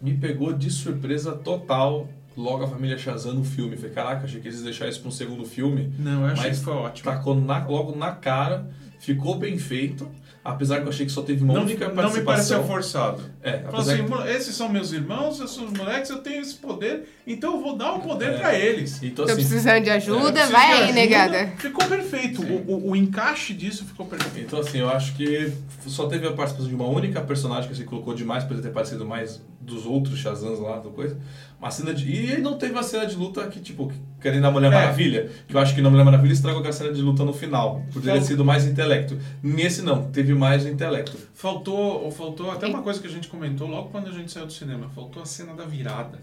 [0.00, 3.76] Me pegou de surpresa total logo a família Shazam no filme.
[3.76, 5.92] Falei, caraca, achei que eles iam deixar isso para um segundo filme.
[5.98, 7.10] Não, eu achei Mas que foi ótimo.
[7.10, 8.68] Tacou na- logo na cara,
[8.98, 10.08] ficou bem feito.
[10.44, 12.66] Apesar que eu achei que só teve uma Não, única não me pareceu participação.
[12.66, 13.22] forçado.
[13.42, 16.42] É, Falou assim, que- "Mo- esses são meus irmãos, esses são os moleques, eu tenho
[16.42, 18.38] esse poder, então eu vou dar o poder É.
[18.38, 19.02] pra eles.
[19.02, 20.92] Então, Tô assim, precisando de ajuda, preciso vai de aí, ajuda.
[20.92, 21.52] negada.
[21.56, 22.42] Ficou perfeito.
[22.42, 24.46] O, o- o encaixe disso ficou perfeito.
[24.46, 25.50] Então, assim, eu acho que
[25.86, 29.06] só teve a participação de uma única personagem que se colocou demais ele ter parecido
[29.06, 31.16] mais dos outros Shazams lá, do coisa.
[31.64, 32.06] Uma cena de.
[32.06, 33.90] E ele não teve uma cena de luta que, tipo,
[34.20, 34.74] querendo a Mulher É.
[34.74, 37.82] Maravilha, que eu acho que na Mulher Maravilha estragou aquela cena de luta no final,
[37.90, 39.18] por ter Fal- sido mais intelecto.
[39.42, 41.16] Nesse não, teve mais o intelecto.
[41.32, 44.52] Faltou, faltou até uma coisa que a gente comentou logo quando a gente saiu do
[44.52, 44.90] cinema.
[44.94, 46.20] Faltou a cena da virada.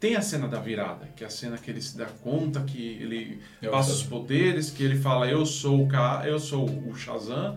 [0.00, 2.98] Tem a cena da virada, que é a cena que ele se dá conta que
[3.00, 4.02] ele o passa Shazam.
[4.02, 7.56] os poderes, que ele fala eu sou o Ka, eu sou o Shazam.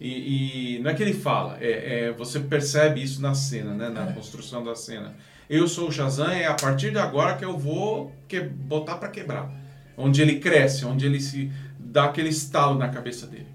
[0.00, 3.88] E, e não é que ele fala, é, é- você percebe isso na cena, né,
[3.90, 4.12] na É.
[4.12, 5.14] construção da cena.
[5.48, 9.08] Eu sou o Shazam é a partir de agora que eu vou que, botar pra
[9.08, 9.50] quebrar.
[9.96, 13.48] Onde ele cresce, onde ele se dá aquele estalo na cabeça dele.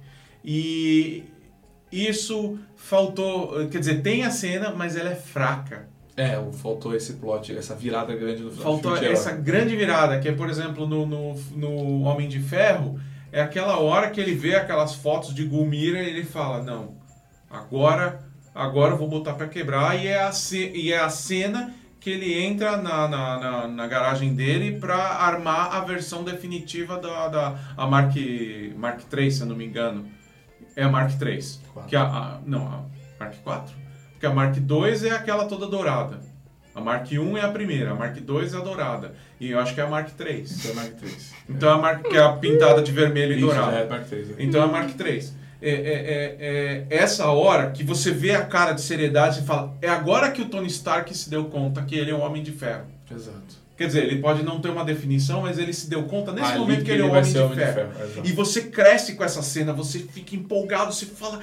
[0.44, 1.26] E
[1.92, 5.88] isso faltou, quer dizer, tem a cena, mas ela é fraca.
[6.16, 8.74] É, faltou esse plot, essa virada grande no final.
[8.74, 13.00] Faltou de essa grande virada, que é, por exemplo, no, no, no Homem de Ferro,
[13.32, 16.96] é aquela hora que ele vê aquelas fotos de Gulmira e ele fala, não,
[17.50, 18.22] agora,
[18.54, 20.32] agora eu vou botar pra quebrar, e é a,
[20.74, 25.76] e é a cena que ele entra na, na, na, na garagem dele pra armar
[25.76, 28.14] a versão definitiva da, da a Mark,
[28.78, 30.06] Mark III, se eu não me engano.
[30.76, 31.40] É a Mark III.
[31.74, 31.90] Quatro.
[31.90, 32.84] Que a, a- não, a
[33.20, 33.76] Mark IV?
[34.14, 36.22] Porque a Mark II é aquela toda dourada.
[36.74, 38.24] A Mark I é a primeira, a Mark II
[38.54, 39.14] é a dourada.
[39.40, 40.46] E eu acho que é a Mark III.
[40.46, 41.34] Então é Mark 3.
[41.50, 43.76] Então a Mark que é a pintada de vermelho e Isso, dourado.
[43.76, 44.36] é Mark 3.
[44.40, 45.34] Então é a Mark III.
[45.62, 49.76] É, é, é, é essa hora que você vê a cara de seriedade e fala,
[49.82, 52.52] é agora que o Tony Stark se deu conta que ele é um homem de
[52.52, 52.86] ferro.
[53.12, 53.60] Exato.
[53.78, 56.60] Quer dizer, ele pode não ter uma definição, mas ele se deu conta nesse Ali
[56.60, 57.74] momento que ele é um homem, de, homem de ferro.
[57.74, 58.28] ferro, exato.
[58.28, 61.40] E você cresce com essa cena, você fica empolgado, você fala.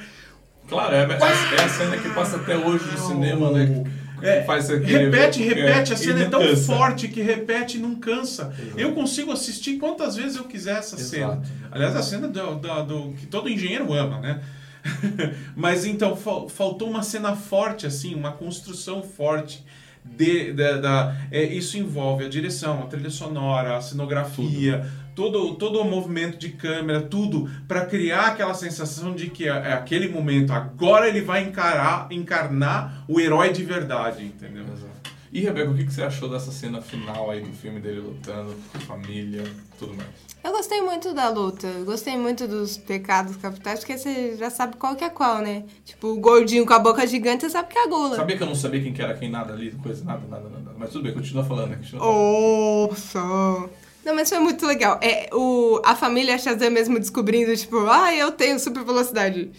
[0.69, 3.85] Claro, é, é a cena que passa até hoje no cinema, né?
[4.23, 6.63] É, faz aquele- repete, é, repete, a e cena é tão cansa.
[6.73, 8.53] forte que repete e não cansa.
[8.59, 8.79] Exato.
[8.81, 11.11] Eu consigo assistir quantas vezes eu quiser essa Exato.
[11.11, 11.43] cena.
[11.71, 14.41] Aliás, a cena do, do- do- que todo engenheiro ama, né?
[15.55, 19.65] Mas então, fal- faltou uma cena forte, assim, uma construção forte.
[20.09, 24.87] De, da, da- é, isso envolve a direção, a trilha sonora, a cenografia,
[25.17, 29.73] todo, todo o movimento de câmera, tudo para criar aquela sensação de que é, é
[29.73, 34.63] aquele momento, agora ele vai encarar, encarnar o herói de verdade, entendeu?
[34.63, 34.95] Exato.
[35.33, 38.79] E Rebeca, o que você achou dessa cena final aí do filme dele lutando, com
[38.79, 39.43] a família,
[39.79, 40.09] tudo mais?
[40.45, 41.69] Eu gostei muito da luta.
[41.85, 45.65] Gostei muito dos pecados capitais, porque você já sabe qual que é qual, né?
[45.85, 48.17] Tipo, o gordinho com a boca gigante, você sabe que é a gula.
[48.17, 50.75] Sabia que eu não sabia quem que era quem nada ali, coisa, nada, nada, nada.
[50.79, 51.77] Mas tudo bem, continua falando, né?
[51.77, 52.89] Continua falando.
[52.89, 53.86] Nossa!
[54.07, 55.01] Não, mas foi muito legal.
[55.03, 59.51] É, o, a família Shazam mesmo descobrindo, tipo, ah, eu tenho super velocidade.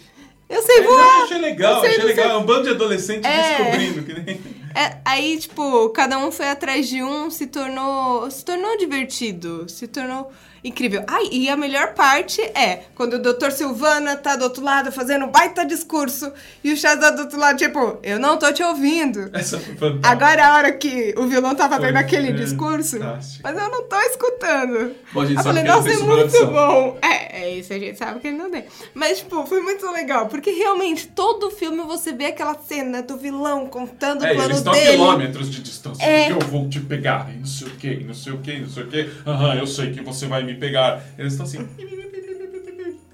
[0.48, 1.22] Eu sei eu voar!
[1.24, 2.30] achei legal, Eu achei não legal.
[2.30, 3.58] É um bando de adolescentes É.
[3.64, 4.40] descobrindo que nem.
[4.74, 9.86] É, aí, tipo, cada um foi atrás de um, se tornou, se tornou divertido, se
[9.86, 10.32] tornou
[10.62, 11.04] incrível.
[11.06, 13.50] Ai, e a melhor parte é quando o Dr.
[13.50, 16.32] Silvana tá do outro lado fazendo um baita discurso
[16.62, 19.30] e o Shazam do outro lado, tipo, eu não tô te ouvindo.
[19.32, 20.08] Essa foi fantástica.
[20.08, 23.82] Agora é a hora que o vilão tava Foi tendo aquele discurso, mas eu não
[23.88, 24.94] tô escutando.
[25.12, 26.98] Bom, a gente Eu sabe falei, que ele nossa, é muito bom.
[27.02, 28.64] É, é isso, a gente sabe que ele não tem.
[28.94, 33.66] Mas, tipo, foi muito legal, porque realmente todo filme você vê aquela cena do vilão
[33.66, 34.90] contando É, o plano eles estão dele.
[34.92, 36.04] quilômetros de distância.
[36.04, 36.30] É.
[36.32, 37.28] Eu vou te pegar.
[37.32, 39.10] E não sei o que, não sei o que, não sei o que.
[39.26, 41.02] Aham, eu sei que você vai me pegar.
[41.18, 41.66] Eles estão assim.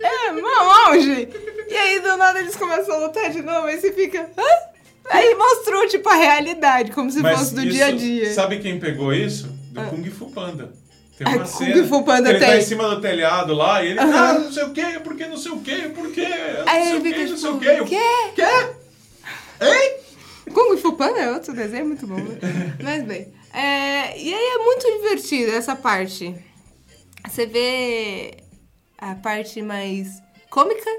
[0.01, 1.29] É, mó longe.
[1.69, 4.31] E aí, do nada, eles começam a lutar de novo, aí você fica...
[4.37, 4.75] Hã?
[5.11, 8.33] Aí mostrou, tipo, a realidade, como se Mas fosse do isso- dia a dia.
[8.33, 9.49] Sabe quem pegou isso?
[9.71, 9.85] Do Ah.
[9.87, 10.73] Kung Fu Panda.
[11.19, 12.59] Tem Ah, uma Kung cena Fu Panda ele tá tem.
[12.59, 14.13] em cima do telhado lá e ele, Aham.
[14.17, 17.03] ah, não sei o que, porque não sei o que, porque não Aí ele o
[17.03, 17.69] fica, não sei o tipo, que.
[17.69, 18.01] Eu, quê?
[18.35, 19.65] Quê?
[19.65, 19.97] Hein?
[20.53, 22.75] Kung Fu Panda é outro desenho muito bom, né?
[22.83, 23.29] Mas bem.
[23.53, 26.35] é, e aí é muito divertido essa parte.
[27.27, 28.37] Você vê
[28.99, 30.91] a parte mais cômica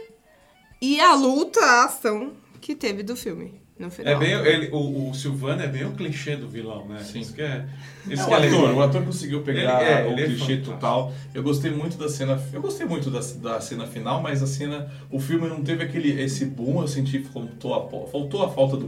[0.82, 3.64] e a luta, a ação que teve do filme.
[3.78, 4.14] No final.
[4.14, 7.04] É bem, ele, o, o Silvano é bem o clichê do vilão, né?
[7.04, 7.20] Sim.
[7.20, 7.68] Isso que é,
[8.10, 10.26] isso É, que o é ator, o ator conseguiu pegar Ele- é, o ele é
[10.28, 10.72] clichê fantástico.
[10.76, 11.14] total.
[11.34, 12.42] Eu gostei muito da cena.
[12.54, 14.90] Eu gostei muito da, da cena final, mas a cena.
[15.12, 18.78] O filme não teve aquele esse boom, eu senti que faltou a, faltou a falta
[18.78, 18.88] do.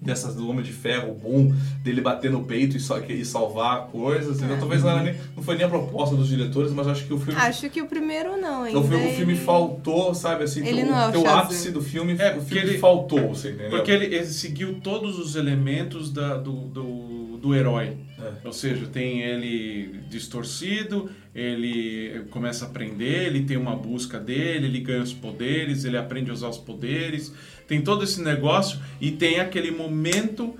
[0.00, 3.88] Dessas do Homem de Ferro, o boom, dele bater no peito e, só, e salvar
[3.88, 4.40] coisas.
[4.40, 7.12] Então, talvez não, era nem- não foi nem a proposta dos diretores, mas acho que
[7.12, 7.38] o filme.
[7.40, 8.78] Acho que o primeiro não, ainda.
[8.78, 11.38] o filme, o filme ele- faltou, sabe assim, Ele o, não é o teu Shazam.
[11.40, 13.70] ápice do filme, É, o filme ele- faltou, você entendeu?
[13.70, 17.17] Porque ele, ele seguiu todos os elementos da- do, do,
[17.48, 17.96] do herói.
[18.18, 18.46] É.
[18.46, 24.80] Ou seja, tem ele distorcido, ele começa a aprender, ele tem uma busca dele, ele
[24.80, 27.32] ganha os poderes, ele aprende a usar os poderes.
[27.66, 30.54] Tem todo esse negócio e tem aquele momento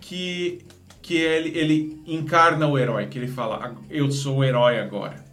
[0.00, 0.60] que,
[1.00, 5.24] que ele, ele encarna o herói, que ele fala, eu sou o herói agora.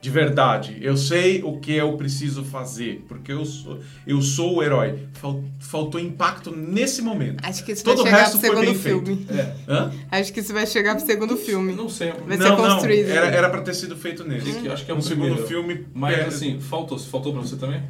[0.00, 4.62] De verdade, eu sei o que eu preciso fazer, porque eu sou, eu sou o
[4.62, 5.06] herói.
[5.12, 7.44] Fal- faltou impacto nesse momento.
[7.46, 9.16] Acho que isso Todo vai chegar resto pro segundo filme.
[9.26, 9.32] feito.
[9.34, 9.56] É.
[9.68, 9.92] Hã?
[10.10, 11.74] Acho que isso vai chegar pro segundo filme.
[11.74, 13.08] Não sei, Vai ser não, construído.
[13.08, 14.66] não, era, era pra ter sido feito nesse.
[14.70, 15.86] acho que é um o segundo filme.
[15.92, 16.98] Mas é, assim, faltou.
[16.98, 17.82] Faltou pra você também?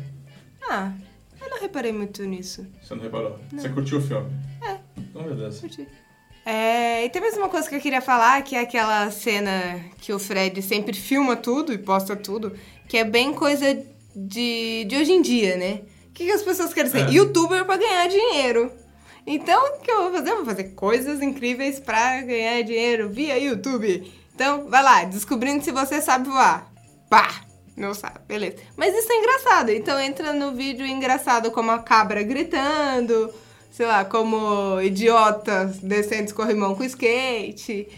[0.69, 0.93] Ah,
[1.41, 2.67] eu não reparei muito nisso.
[2.83, 3.39] Você não reparou?
[3.53, 4.31] Você curtiu o filme?
[4.63, 4.79] É.
[4.99, 5.61] Então, beleza.
[5.61, 5.87] Curti.
[6.45, 10.13] É, e tem mais uma coisa que eu queria falar, que é aquela cena que
[10.13, 12.53] o Fred sempre filma tudo e posta tudo,
[12.89, 13.83] que é bem coisa
[14.15, 15.83] de, de hoje em dia, né?
[16.09, 17.09] O que, que as pessoas querem ser?
[17.09, 17.11] É.
[17.11, 18.73] Youtuber pra ganhar dinheiro.
[19.27, 20.31] Então, o que eu vou fazer?
[20.31, 24.11] Eu vou fazer coisas incríveis pra ganhar dinheiro via YouTube.
[24.35, 26.71] Então, vai lá, descobrindo se você sabe voar.
[27.09, 27.51] Pá!
[27.77, 28.57] Não sabe, beleza.
[28.77, 29.71] Mas isso é engraçado.
[29.71, 33.33] Então entra no vídeo engraçado como a cabra gritando,
[33.71, 37.89] sei lá, como idiota descendo escorrimão com skate.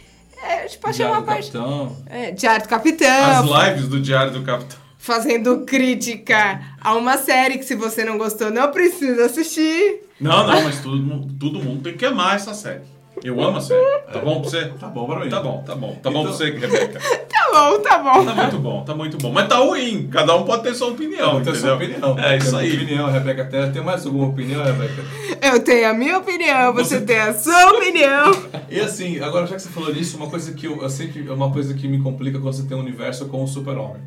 [0.43, 1.53] É, tipo, achei Diário uma do parte.
[1.53, 1.97] Capitão.
[2.07, 3.55] É, Diário do Capitão.
[3.57, 4.79] As lives do Diário do Capitão.
[4.99, 10.01] Fazendo crítica a uma série que, se você não gostou, não precisa assistir.
[10.21, 12.83] Não, não, mas todo, todo mundo tem que amar essa série.
[13.25, 13.81] Eu amo a série.
[14.13, 14.65] Tá bom pra você?
[14.79, 15.31] Tá bom pra mim.
[15.31, 15.97] Tá bom, tá bom.
[16.03, 17.01] Tá bom pra Então- você, Rebeca.
[17.53, 18.25] Tá bom, tá bom.
[18.25, 19.31] Tá muito bom, tá muito bom.
[19.31, 20.09] Mas tá ruim.
[20.11, 22.19] Cada um pode ter sua opinião, tem a sua opinião.
[22.19, 22.73] É isso Tem a aí.
[22.75, 23.45] opinião, Rebeca.
[23.45, 25.03] Tem, tem mais alguma opinião, Rebeca?
[25.43, 28.33] Eu tenho a minha opinião, você, Você- tem a sua opinião.
[28.71, 31.33] E assim, agora já que você falou nisso, uma coisa que eu, eu sempre é
[31.33, 34.01] uma coisa que me complica quando você tem um universo com o Super-Homem.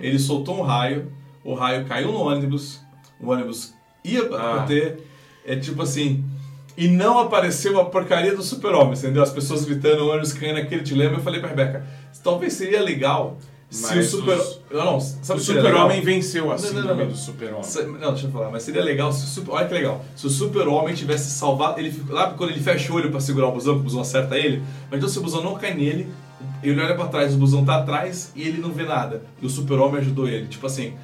[0.00, 1.10] Ele soltou um raio,
[1.42, 2.80] o raio caiu no ônibus,
[3.18, 3.72] o ônibus
[4.04, 4.56] ia Ah.
[4.58, 4.98] bater,
[5.46, 6.22] é tipo assim.
[6.76, 9.22] E não apareceu a porcaria do super-homem, entendeu?
[9.22, 11.16] As pessoas gritando, ônibus caindo naquele dilema.
[11.18, 11.84] Eu falei pra Rebeca,
[12.24, 13.36] talvez seria legal
[13.68, 14.38] se o super...
[14.38, 17.08] os- Não, não, sabe o super-homem venceu a Não, não, não, não.
[17.08, 17.62] do super-homem.
[18.00, 19.52] Não, deixa eu falar, mas seria legal se o super.
[19.52, 20.04] Olha que legal.
[20.16, 21.78] Se o super-homem tivesse salvado.
[21.80, 24.36] Ele lá quando ele fecha o olho pra segurar o busão, que o busão acerta
[24.38, 26.08] ele, mas então se o busão não cai nele,
[26.70, 29.22] ele olha pra trás, o busão tá atrás e ele não vê nada.
[29.40, 30.46] E o super-homem ajudou ele.
[30.46, 30.94] Tipo assim,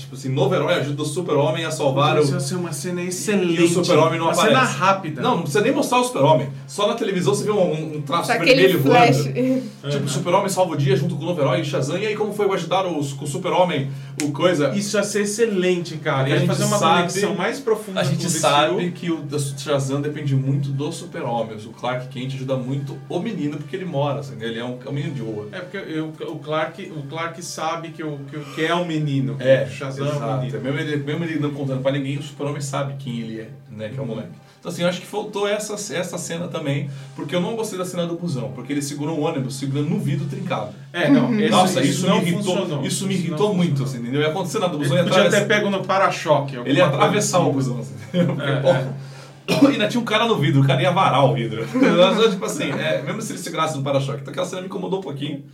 [0.00, 2.40] tipo assim, novo herói ajuda o super-homem a salvar Isso ia o.
[2.40, 3.60] ser uma cena excelente.
[3.60, 4.54] E o super-homem não uma aparece.
[4.54, 5.20] cena rápida.
[5.22, 6.48] Não, não precisa nem mostrar o super-homem.
[6.66, 9.16] Só na televisão você vê um, um traço Só aquele vermelho flash.
[9.24, 9.74] voando.
[9.84, 11.98] Tipo, o super-homem salva o dia junto com o novo herói e Shazam.
[11.98, 13.90] E aí, como foi ajudar os, com o super-homem,
[14.22, 14.70] o coisa.
[14.74, 16.18] Isso ia ser excelente, cara.
[16.20, 19.10] Porque Ia a gente fazer uma sabe- conexão mais profunda A com gente sabe que
[19.10, 21.56] o o Shazam depende muito do super-homem.
[21.66, 24.88] O Clark Kent ajuda muito o menino porque ele mora, assim, ele é um, é
[24.88, 25.48] um menino de rua.
[25.52, 28.84] É porque eu- o, Clark, o Clark sabe que, o, que, o- que é um
[28.84, 29.36] menino.
[29.36, 30.40] que É, o Shazam é um exato.
[30.42, 30.60] menino.
[30.60, 33.88] Mesmo ele, mesmo ele não contando pra ninguém, o super-homem sabe quem ele é, né,
[33.88, 34.30] que é o moleque.
[34.60, 37.84] Então assim, eu acho que faltou essa, essa cena também, porque eu não gostei da
[37.84, 40.74] cena do busão, porque ele segurou um ônibus segurando no vidro trincado.
[40.90, 41.38] É, não.
[41.38, 42.86] esse- Nossa, isso, não me irritou, funcionou.
[42.86, 44.22] isso me irritou muito, assim, entendeu?
[44.22, 46.56] Ia acontecer nada, o busão Ele ia podia ter pego no para-choque.
[46.64, 47.46] Ele ia atravessar assim.
[47.48, 47.94] o busão, assim.
[48.14, 49.03] É, E
[49.68, 51.64] ainda tinha um cara no vidro, o cara ia varar o vidro.
[52.30, 55.02] Tipo assim, é, mesmo se ele segurasse no para-choque, então aquela cena me incomodou um
[55.02, 55.44] pouquinho.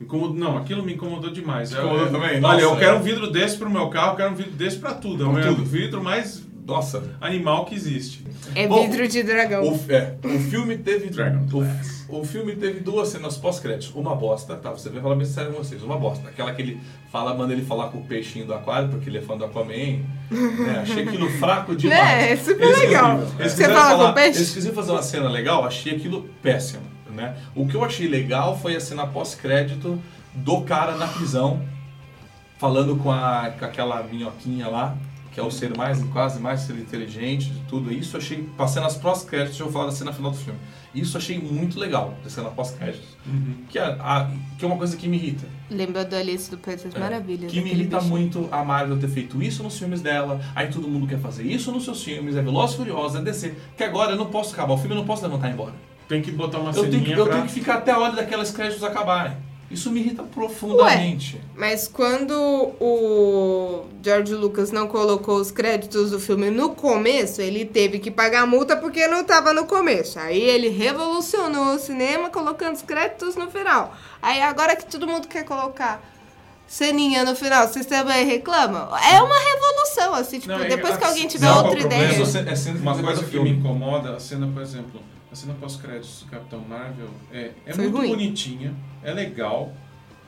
[0.00, 1.72] Incomodou- não, aquilo me incomodou demais.
[1.72, 2.30] Incomodou Eu- também?
[2.30, 2.78] Olha, Nossa, eu é.
[2.78, 5.38] quero um vidro desse pro meu carro, eu quero um vidro desse pra tudo.
[5.38, 7.02] É o vidro mais Nossa.
[7.20, 8.24] animal que existe.
[8.54, 9.64] É Bom, vidro de dragão.
[9.64, 11.10] O, é, o filme teve.
[11.10, 11.64] Dragon o,
[12.08, 13.94] o filme teve duas cenas pós-créditos.
[13.94, 14.70] Uma bosta, tá?
[14.70, 15.82] Você vai falar bem sério com vocês.
[15.82, 16.28] Uma bosta.
[16.28, 16.80] Aquela que ele
[17.12, 20.00] fala, manda ele falar com o peixinho do aquário, porque ele é fã do Aquaman.
[20.30, 20.78] né?
[20.82, 22.00] Achei aquilo fraco demais.
[22.00, 22.32] Né?
[22.32, 23.22] É super Eles legal.
[23.38, 24.38] eles Você fala com falar- o peixe?
[24.38, 26.82] Eles quiseram fazer uma cena legal, achei aquilo péssimo.
[27.10, 27.36] Né?
[27.54, 30.00] O que eu achei legal foi a cena pós-crédito
[30.34, 31.60] do cara na prisão,
[32.58, 34.96] falando com, a, com aquela minhoquinha lá,
[35.38, 37.92] que é o ser mais, quase mais inteligente de tudo.
[37.92, 40.58] Isso eu achei, passando as pós-créditos, eu vou falar da cena final do filme.
[40.92, 43.06] Isso eu achei muito legal, da cena pós-créditos.
[43.68, 44.28] Que, é a-
[44.58, 45.46] que é uma coisa que me irrita.
[45.70, 47.52] Lembra do Alice do País das É, Maravilhas.
[47.52, 48.10] Que me irrita bichinho.
[48.16, 51.70] muito a Marvel ter feito isso nos filmes dela, aí todo mundo quer fazer isso
[51.70, 53.54] nos seus filmes, é Veloz e Furiosa, é DC.
[53.76, 55.72] Que agora eu não posso acabar o filme, eu não posso levantar embora.
[56.08, 57.34] Tem que botar uma Eu tenho, que, ceninha eu pra...
[57.34, 59.36] tenho que ficar até a hora daquelas créditos acabarem.
[59.70, 61.38] Isso me irrita profundamente.
[61.54, 62.32] Mas quando
[62.80, 68.46] o George Lucas não colocou os créditos do filme no começo, ele teve que pagar
[68.46, 70.18] multa porque não estava no começo.
[70.18, 73.94] Aí ele revolucionou o cinema colocando os créditos no final.
[74.22, 76.02] Aí agora que todo mundo quer colocar
[76.66, 78.88] ceninha no final, vocês também reclamam?
[78.96, 81.82] É uma revolução, assim, tipo, Não, é- depois que a- alguém tiver sabe outra é
[81.82, 82.22] ideia.
[82.50, 83.52] É cena Uma que coisa que filme.
[83.52, 85.00] me incomoda, a cena, por exemplo,
[85.30, 88.08] a cena pós-créditos do Capitão Marvel é, é Foi muito ruim.
[88.10, 89.72] bonitinha, é legal,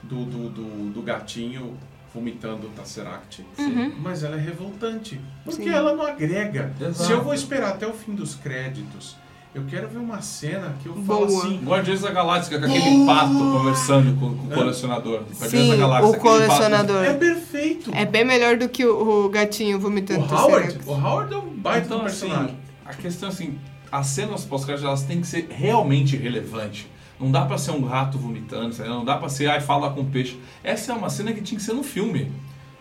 [0.02, 1.76] do, do, do, do gatinho
[2.12, 3.92] vomitando o Tesseract, Uhum.
[4.00, 5.68] mas ela é revoltante, porque Sim.
[5.70, 6.72] ela não agrega.
[6.80, 7.04] Exato.
[7.04, 9.16] Se eu vou esperar até o fim dos créditos,
[9.54, 11.44] eu quero ver uma cena que eu falo Boa.
[11.44, 11.60] assim...
[11.64, 15.20] Guardiões da Galáxia, com aquele pato conversando com, com o colecionador.
[15.22, 17.04] Guardiões Sim, da Galáxia, o aquele pato- colecionador.
[17.04, 17.90] É perfeito!
[17.94, 20.88] É bem melhor do que o, o gatinho o vomitando Howard, Tesseract.
[20.88, 22.44] o Howard é um baita Então, personagem.
[22.44, 23.58] assim, a questão é assim,
[23.90, 26.86] as cenas pós-créditos elas têm que ser realmente relevantes.
[27.18, 28.94] Não dá pra ser um rato vomitando, entendeu?
[28.94, 30.38] não dá pra ser, ai, fala com peixe.
[30.64, 32.32] Essa é uma cena que tinha que ser no filme.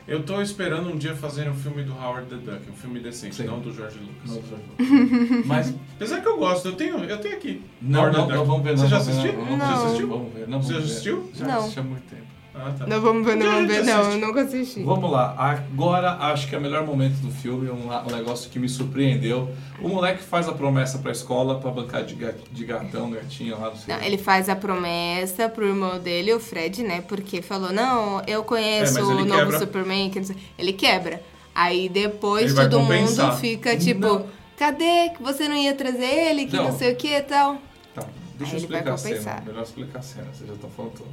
[0.07, 3.35] Eu tô esperando um dia fazerem um filme do Howard the Duck, um filme decente,
[3.35, 3.43] Sim.
[3.43, 4.41] não do George Lucas.
[5.45, 7.61] Mas Apesar que eu gosto, eu tenho, eu tenho aqui.
[7.81, 8.71] não, Howard não, the não, vamos ver.
[8.77, 9.33] Você não, já assistiu?
[9.33, 9.57] Não.
[9.57, 10.07] Você assistiu?
[10.07, 10.47] Vamos ver.
[10.47, 11.29] Não, Você já assistiu?
[11.35, 11.57] Já Não.
[11.59, 12.38] assisti há muito tempo.
[12.61, 12.85] Ah, tá.
[12.85, 14.11] Não vamos ver, não vamos ver, não.
[14.11, 14.83] Eu nunca assisti.
[14.83, 18.59] Vamos lá, agora acho que é o melhor momento do filme, um, um negócio que
[18.59, 19.49] me surpreendeu.
[19.81, 22.15] O moleque faz a promessa pra escola pra bancar de,
[22.51, 23.95] de gatão, gatinho lá, não sei.
[23.95, 27.01] Não, ele faz a promessa pro irmão dele, o Fred, né?
[27.07, 29.59] Porque falou, não, eu conheço É, o novo quebra.
[29.59, 30.09] Superman.
[30.09, 30.35] Que não sei.
[30.57, 31.21] Ele quebra.
[31.55, 34.25] Aí depois Ele todo mundo fica tipo, Não.
[34.57, 36.77] cadê que você não ia trazer ele, que não, Não.
[36.77, 37.57] sei o que e tal.
[37.93, 38.03] Tá,
[38.37, 39.43] deixa Aí eu explicar a cena.
[39.45, 41.09] Melhor explicar a cena, vocês já estão falando tudo.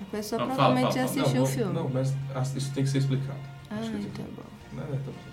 [0.00, 1.20] A pessoa Não, fala, provavelmente fala, já fala.
[1.20, 1.74] assistiu não, o filme.
[1.74, 3.38] Não, mas as- isso tem que ser explicado.
[3.70, 4.42] Ah, Acho que tá bom.
[4.72, 5.30] Não, não, tá bom.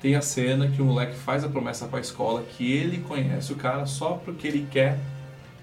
[0.00, 3.56] Tem a cena que o moleque faz a promessa pra escola que ele conhece o
[3.56, 4.98] cara só porque ele quer,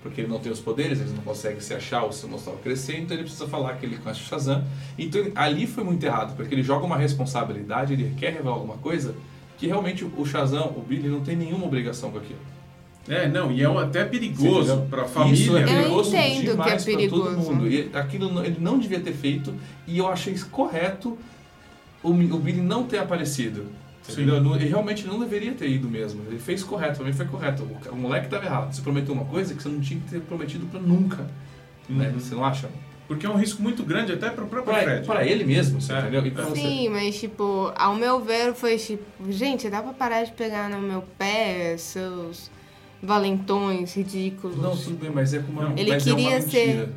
[0.04, 2.60] porque ele não tem os poderes, ele não consegue se achar ou se mostrar ou
[2.60, 4.64] crescer, então ele precisa falar que ele conhece o Shazam.
[5.00, 9.16] Então ali foi muito errado, porque ele joga uma responsabilidade, ele quer revelar alguma coisa
[9.58, 12.40] que realmente o Shazam, o Billy, não tem nenhuma obrigação com aquilo.
[13.08, 15.60] É, não, e é um- até Você perigoso pra Isso família.
[15.60, 17.38] é Eu perigoso entendo que é pra todo perigoso.
[17.54, 17.68] mundo.
[17.72, 19.54] E aquilo ele não devia ter feito
[19.86, 21.18] e eu achei correto
[22.02, 23.68] o, o Billy não ter aparecido.
[24.08, 24.40] Entendeu?
[24.42, 26.22] Não- Ele realmente não deveria ter ido mesmo.
[26.28, 27.64] Ele fez correto, pra mim foi correto.
[27.64, 28.72] O, o moleque estava errado.
[28.74, 31.28] Você prometeu uma coisa que você não tinha que ter prometido pra nunca.
[31.90, 32.10] Né?
[32.10, 32.20] Uhum.
[32.20, 32.70] Você não acha?
[33.08, 35.06] Porque é um risco muito grande até pro próprio Pra, Fred.
[35.06, 36.00] pra ele mesmo, você É.
[36.00, 36.26] entendeu?
[36.26, 36.62] E pra você.
[36.62, 40.80] Sim, mas tipo, ao meu ver foi tipo, gente, dá pra parar de pegar no
[40.80, 42.50] meu pé seus
[43.06, 44.58] valentões ridículos.
[44.58, 46.94] Não, tudo bem, mas é como uma, Ele mas é uma queria ser- mentira.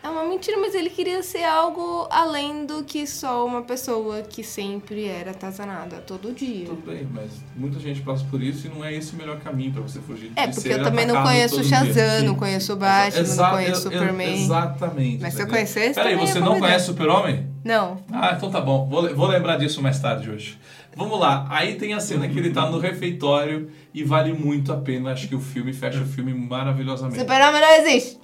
[0.00, 4.44] É uma mentira, mas ele queria ser algo além do que só uma pessoa que
[4.44, 6.66] sempre era atazanada todo dia.
[6.66, 9.72] Tudo bem, mas muita gente passa por isso e não é esse o melhor caminho
[9.72, 11.64] pra você fugir É, de porque ser eu também não conheço o.
[11.64, 14.44] Shazam, não conheço o Batman, Exa- não conheço o Superman.
[14.44, 15.20] Exatamente.
[15.20, 17.46] Mas se eu conhecesse, Peraí, você não conhece o Super-Homem?
[17.64, 17.98] Não.
[18.12, 18.88] Ah, então tá bom.
[18.88, 20.56] Vou, vou lembrar disso mais tarde hoje.
[20.98, 21.46] Vamos lá.
[21.48, 25.12] Aí tem a cena que ele tá no refeitório e vale muito a pena.
[25.12, 27.20] Acho que o filme fecha o filme maravilhosamente.
[27.20, 28.18] Super-Homem não existe.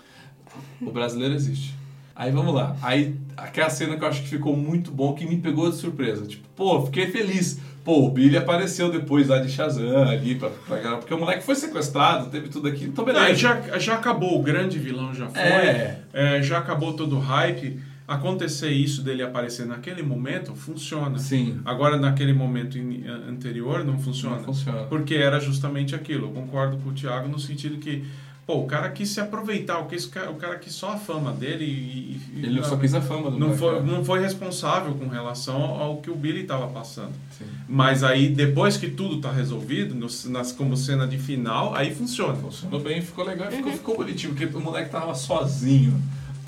[0.81, 1.73] O brasileiro existe.
[2.17, 2.77] Aí vamos lá.
[2.83, 6.27] Aí aquela cena que eu acho que ficou muito bom, que me pegou de surpresa.
[6.27, 7.61] Tipo, pô, fiquei feliz.
[7.85, 11.55] Pô, o Billy apareceu depois lá de Shazam ali, pra, pra, porque o moleque foi
[11.55, 12.91] sequestrado, teve tudo aquilo.
[12.91, 13.35] Então, beleza.
[13.35, 15.41] Já, já acabou, o grande vilão já foi.
[15.41, 16.01] É.
[16.13, 17.79] É, já acabou todo o hype.
[18.07, 21.19] Acontecer isso dele aparecer naquele momento funciona.
[21.19, 21.61] Sim.
[21.65, 24.37] Agora, naquele momento in- anterior, não funciona.
[24.37, 24.83] Não funciona.
[24.85, 26.27] Porque era justamente aquilo.
[26.27, 28.05] Eu concordo com o Thiago no sentido que,
[28.47, 31.65] pô, o cara quis se aproveitar, o, quis, o cara quis só a fama dele
[31.65, 32.21] e.
[32.41, 33.93] e- Ele só quis a fama do não moleque, foi, né?
[33.93, 37.13] não foi responsável com relação ao que o Billy estava passando.
[37.39, 37.47] Sim.
[37.67, 42.35] Mas aí, depois que tudo tá resolvido, no- nas, como cena de final, aí funciona.
[42.35, 45.99] Funcionou bem, ficou legal, ficou, ficou bonitinho, porque o moleque tava sozinho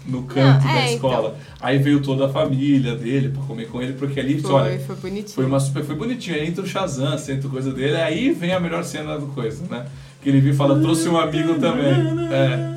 [0.06, 1.36] no canto Não, da é, escola.
[1.60, 4.96] Aí veio toda a família dele pra comer com ele, porque ali, Foi, olha, foi
[4.96, 5.28] bonitinho.
[5.34, 6.36] foi uma super, foi bonitinho.
[6.36, 9.86] Aí entra o Shazam, senta coisa dele, aí vem a melhor cena do coisa, né?
[10.22, 11.94] Que ele vem e fala, trouxe um amigo também.
[12.32, 12.76] É.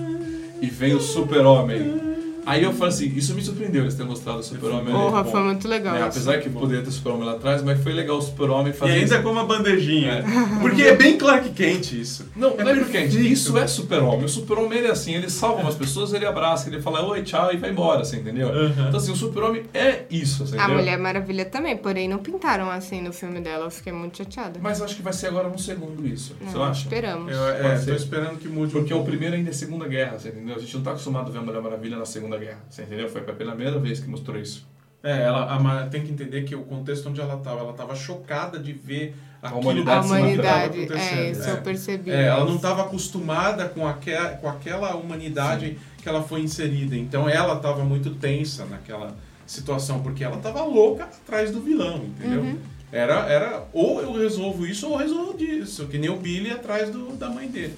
[0.62, 2.09] E vem o super-homem.
[2.50, 5.04] Aí eu falo assim, isso me surpreendeu eles terem mostrado o super-homem ali.
[5.04, 5.93] Porra, foi muito legal.
[5.93, 6.08] né, isso.
[6.10, 9.16] apesar que poderia ter super-homem lá atrás, mas foi legal o super-homem E fazer ainda
[9.16, 9.24] isso.
[9.24, 10.12] com uma bandejinha.
[10.14, 10.24] É.
[10.60, 12.26] Porque é bem Clark Kent isso.
[12.36, 13.20] Não, É lembra que perfeito.
[13.20, 14.26] isso é super-homem.
[14.26, 17.54] O super-homem ele é assim, ele salva umas pessoas, ele abraça, ele fala oi, tchau
[17.54, 18.50] e vai embora, você entendeu?
[18.50, 18.88] Uhum.
[18.88, 20.78] Então assim, o super-homem é isso, você A entendeu?
[20.78, 24.60] Mulher Maravilha também, porém não pintaram assim no filme dela, eu fiquei muito chateada.
[24.62, 26.82] Mas eu acho que vai ser agora no segundo isso, você Não, acha?
[26.84, 27.32] Esperamos.
[27.32, 30.30] Eu é, tô esperando que mude Porque um o primeiro ainda é Segunda Guerra, você
[30.30, 30.56] entendeu?
[30.56, 33.10] A gente não tá acostumado a ver a Mulher Maravilha na Segunda Guerra, você entendeu?
[33.10, 34.68] Foi pela primeira vez que mostrou isso.
[35.02, 38.60] É, ela a tem que entender que o contexto onde ela estava, ela estava chocada
[38.60, 42.12] de ver aquilo humanidade A humanidade, é, isso eu percebi.
[42.12, 44.12] É, ela não estava acostumada com, aque,
[44.42, 46.98] com aquela humanidade que ela foi inserida.
[46.98, 49.16] Então ela estava muito tensa naquela
[49.48, 52.42] situação, porque ela estava louca atrás do vilão, entendeu?
[52.42, 52.58] Uhum.
[52.92, 56.90] Era, era ou eu resolvo isso ou eu resolvo disso, que nem o Billy atrás
[56.90, 57.76] do, da mãe dele.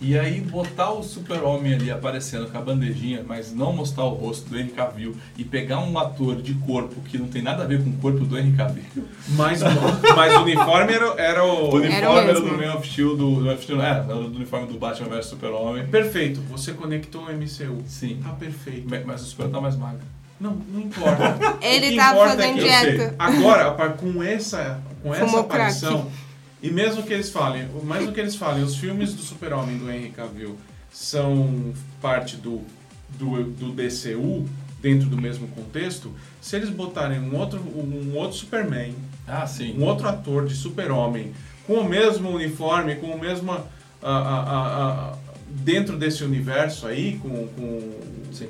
[0.00, 4.48] E aí botar o super-homem ali aparecendo com a bandejinha, mas não mostrar o rosto
[4.48, 7.82] do Henry Cavill e pegar um ator de corpo que não tem nada a ver
[7.84, 8.84] com o corpo do Henry Cavill.
[9.30, 9.60] Mas,
[10.16, 11.74] mas o uniforme era, era O o.
[11.74, 12.48] uniforme Era o era, mesmo.
[12.48, 15.86] do Man of Steel, do, do Steel, é, era do uniforme do Batman vs Super-Homem.
[15.88, 17.82] Perfeito, você conectou o MCU.
[17.86, 18.20] Sim.
[18.22, 18.88] Tá perfeito.
[19.06, 20.00] Mas o Super tá mais magro.
[20.40, 21.58] Não, não importa.
[21.60, 22.68] Ele O que tava importa é fazendo sei.
[22.96, 23.14] dieta.
[23.18, 25.62] Agora, com essa, com essa Fumou crack.
[25.62, 26.10] aparição,
[26.62, 30.10] e mesmo que eles falem, mesmo que eles falem, os filmes do Super-Homem do Henry
[30.10, 30.56] Cavill
[30.92, 32.62] são parte do,
[33.18, 34.46] do, do DCU,
[34.80, 38.94] dentro do mesmo contexto, se eles botarem um outro, um outro Superman,
[39.26, 39.76] Ah, sim.
[39.78, 41.32] um outro ator de Super-Homem,
[41.66, 43.52] com o mesmo uniforme, com o mesmo.
[43.52, 43.64] ah,
[44.02, 45.16] ah, ah,
[45.50, 47.92] dentro desse universo aí, com, com,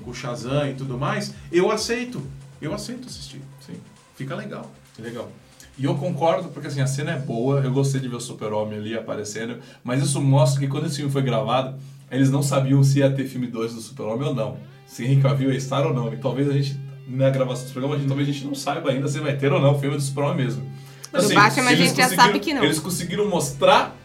[0.04, 2.22] com o Shazam e tudo mais, eu aceito.
[2.60, 3.40] Eu aceito assistir.
[3.64, 3.74] Sim.
[4.16, 4.70] Fica legal.
[4.98, 5.30] Legal.
[5.78, 8.78] E eu concordo, porque assim, a cena é boa, eu gostei de ver o Super-Homem
[8.78, 11.78] ali aparecendo, mas isso mostra que quando esse filme foi gravado,
[12.10, 14.56] eles não sabiam se ia ter filme 2 do Super-Homem ou não.
[14.86, 16.12] Se Henry Cavill ia estar ou não.
[16.12, 18.90] E talvez a gente, na gravação do programa, a gente, talvez a gente não saiba
[18.90, 20.68] ainda se vai ter ou não o filme do Super-Homem mesmo.
[21.12, 22.64] Do Batman a gente já sabe que não.
[22.64, 23.96] Eles conseguiram mostrar,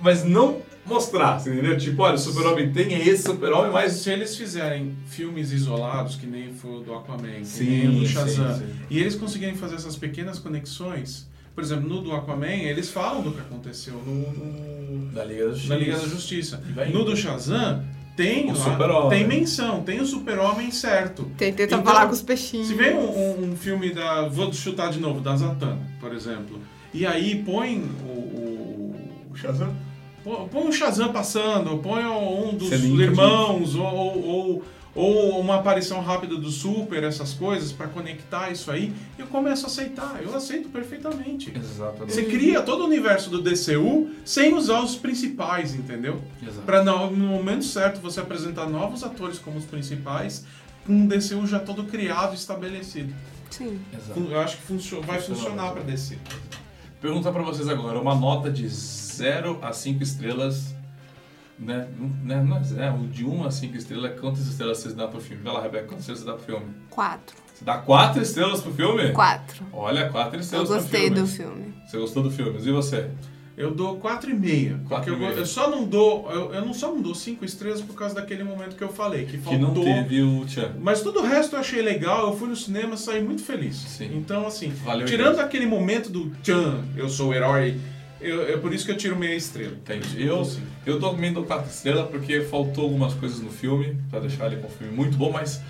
[0.00, 1.76] mas não mostrar, você entendeu?
[1.78, 3.92] Tipo, olha, o Super-Homem tem esse Super-Homem, Mas mas...
[4.02, 7.92] se eles fizerem filmes isolados, que nem foi o do Aquaman, que Sim, nem o
[8.00, 8.64] do sim, Shazam, sim.
[8.90, 13.32] e eles conseguirem fazer essas pequenas conexões, por exemplo, no do Aquaman, eles falam do
[13.32, 15.68] que aconteceu no, no- Da Liga da Justiça.
[15.74, 16.62] na Liga da Justiça.
[16.92, 17.84] No do Shazam,
[18.16, 21.24] tem O lá, tem menção, tem o super-homem certo.
[21.38, 22.66] Tem tenta Então, falar com os peixinhos.
[22.68, 24.28] Se vem um, um- um filme da.
[24.28, 26.58] Vou chutar de novo, da Zatanna, por exemplo.
[26.92, 28.08] E aí põe o.
[28.08, 29.74] o- O Shazam?
[30.24, 34.64] Põe, o Shazam passando, põe um dos Celinho irmãos, ou, ou, ou,
[34.94, 39.68] ou uma aparição rápida do Super, essas coisas, pra conectar isso aí, eu começo a
[39.68, 40.20] aceitar.
[40.22, 41.52] Eu aceito perfeitamente.
[41.56, 42.12] Exatamente.
[42.12, 46.20] Você cria todo o universo do DCU sem usar os principais, entendeu?
[46.66, 50.44] Pra no, momento certo você apresentar novos atores como os principais,
[50.86, 53.14] com um DCU já todo criado e estabelecido.
[53.50, 53.78] Sim.
[53.92, 54.20] Exato.
[54.30, 55.74] Eu acho que funcio- vai Funciona funcionar muito.
[55.74, 56.18] pra DC.
[57.00, 60.74] Perguntar pra vocês agora, uma nota de 0 a 5 estrelas
[61.58, 61.88] Né?
[62.24, 65.42] Não, não, é, o de 1 a 5 estrelas, quantas estrelas vocês dão pro filme?
[65.42, 66.74] Vai lá, Rebeca, quantas estrelas você dá pro filme?
[66.88, 67.36] Quatro.
[67.54, 69.12] Você dá 4 estrelas pro filme?
[69.12, 69.64] Quatro.
[69.72, 71.54] Olha, 4 Eu estrelas gostei pro do filme.
[71.54, 71.74] filme.
[71.86, 72.58] Você gostou do filme?
[72.66, 73.10] E você?
[73.60, 74.00] Eu dou 4,5.
[74.00, 76.30] Porque Quatro e eu, eu só não dou.
[76.30, 79.26] Eu, eu não só não dou 5 estrelas por causa daquele momento que eu falei,
[79.26, 79.60] que Que faltou.
[79.60, 80.72] não teve o Tchan.
[80.80, 83.76] Mas tudo o resto eu achei legal, eu fui no cinema e saí muito feliz.
[83.76, 84.10] Sim.
[84.14, 85.44] Então, assim, Valeu, tirando então.
[85.44, 87.76] aquele momento do tchan, eu sou o herói,
[88.20, 89.72] eu, é por isso que eu tiro meia estrela.
[89.72, 90.24] Entendi.
[90.26, 90.62] Eu, Sim.
[90.86, 94.56] eu dou, também dou 4 estrelas porque faltou algumas coisas no filme, pra deixar ele
[94.56, 95.60] com um filme muito bom, mas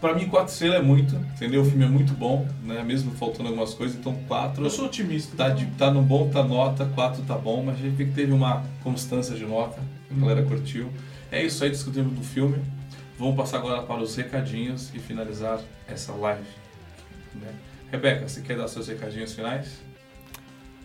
[0.00, 1.62] pra mim 4 estrelas é muito, entendeu?
[1.62, 2.82] O filme é muito bom, né?
[2.82, 5.36] Mesmo faltando algumas coisas, então 4 Eu sou otimista.
[5.36, 8.12] tá, de, tá no bom, tá nota, 4 tá bom, mas a gente vê que
[8.12, 9.80] teve uma constância de nota,
[10.10, 10.90] a galera curtiu.
[11.30, 12.58] É isso aí, discutimos do filme.
[13.18, 16.48] Vamos passar agora para os recadinhos e finalizar essa live.
[17.34, 17.52] Né?
[17.92, 19.80] Rebeca, você quer dar seus recadinhos finais?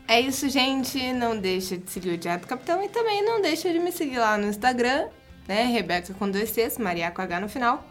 [0.07, 1.13] É isso, gente.
[1.13, 4.19] Não deixa de seguir o Diário do Capitão e também não deixa de me seguir
[4.19, 5.07] lá no Instagram,
[5.47, 5.63] né?
[5.63, 7.87] Rebeca com dois T's, Maria com H no final.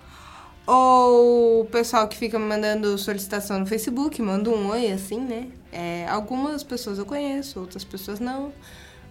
[0.66, 5.48] Ou o pessoal que fica me mandando solicitação no Facebook, manda um oi, assim, né?
[5.70, 8.52] É, algumas pessoas eu conheço, outras pessoas não.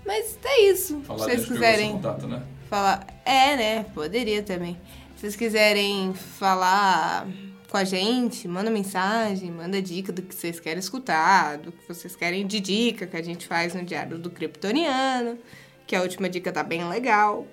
[0.06, 1.02] Mas é isso.
[1.02, 2.42] Falar Se vocês quiserem contato, né?
[2.70, 3.06] falar.
[3.24, 3.86] É, né?
[3.94, 4.78] Poderia também.
[5.16, 7.28] Se vocês quiserem falar
[7.70, 12.16] com a gente, manda mensagem, manda dica do que vocês querem escutar, do que vocês
[12.16, 15.38] querem de dica que a gente faz no Diário do Kryptoniano,
[15.86, 17.48] que a última dica tá bem legal.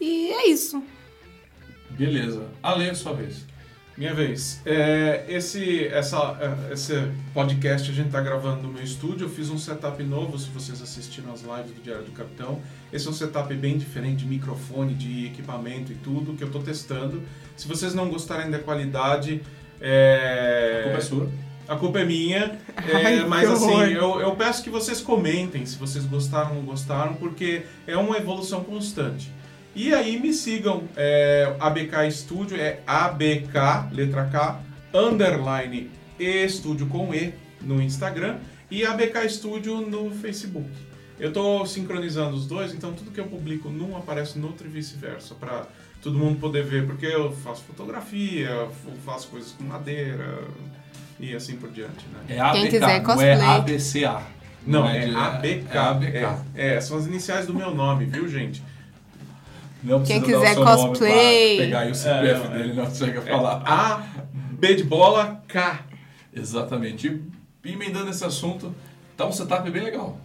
[0.00, 0.82] E é isso.
[1.90, 2.48] Beleza.
[2.62, 3.46] Ale, sua vez.
[3.96, 4.60] Minha vez.
[4.66, 9.24] É, esse, essa, é, esse podcast a gente tá gravando no meu estúdio.
[9.24, 12.60] Eu fiz um setup novo, se vocês assistiram as lives do Diário do Capitão.
[12.92, 16.58] Esse é um setup bem diferente de microfone, de equipamento e tudo, que eu tô
[16.58, 17.22] testando.
[17.56, 19.40] Se vocês não gostarem da qualidade,
[19.80, 20.80] é...
[20.80, 21.30] A culpa é sua.
[21.68, 25.76] A culpa é minha, é, Ai, mas assim, eu, eu peço que vocês comentem se
[25.76, 29.32] vocês gostaram ou não gostaram, porque é uma evolução constante.
[29.76, 34.58] E aí me sigam, é, ABK Studio, é ABK, letra K,
[34.94, 38.38] underline Estúdio com E no Instagram
[38.70, 40.70] e ABK Studio no Facebook.
[41.20, 44.70] Eu estou sincronizando os dois, então tudo que eu publico num aparece no outro e
[44.70, 45.66] vice-versa, para
[46.02, 48.72] todo mundo poder ver, porque eu faço fotografia, eu
[49.04, 50.42] faço coisas com madeira
[51.20, 52.34] e assim por diante, né?
[52.34, 53.32] É ABK, Quem quiser não é cosplay.
[53.34, 54.22] ABCA.
[54.66, 55.66] Não, é, de- ABK.
[55.70, 56.16] É ABK.
[56.54, 58.62] É, é, são as iniciais do meu nome, viu, gente?
[59.82, 61.56] Não Quem precisa dar o quiser cosplay.
[61.58, 62.58] pegar aí o CPF É, não, é.
[62.58, 63.62] dele, não chega a É falar.
[63.64, 64.02] A,
[64.52, 65.80] B de bola, K.
[66.34, 67.20] Exatamente.
[67.64, 68.74] E emendando esse assunto,
[69.16, 70.18] tá um setup bem legal.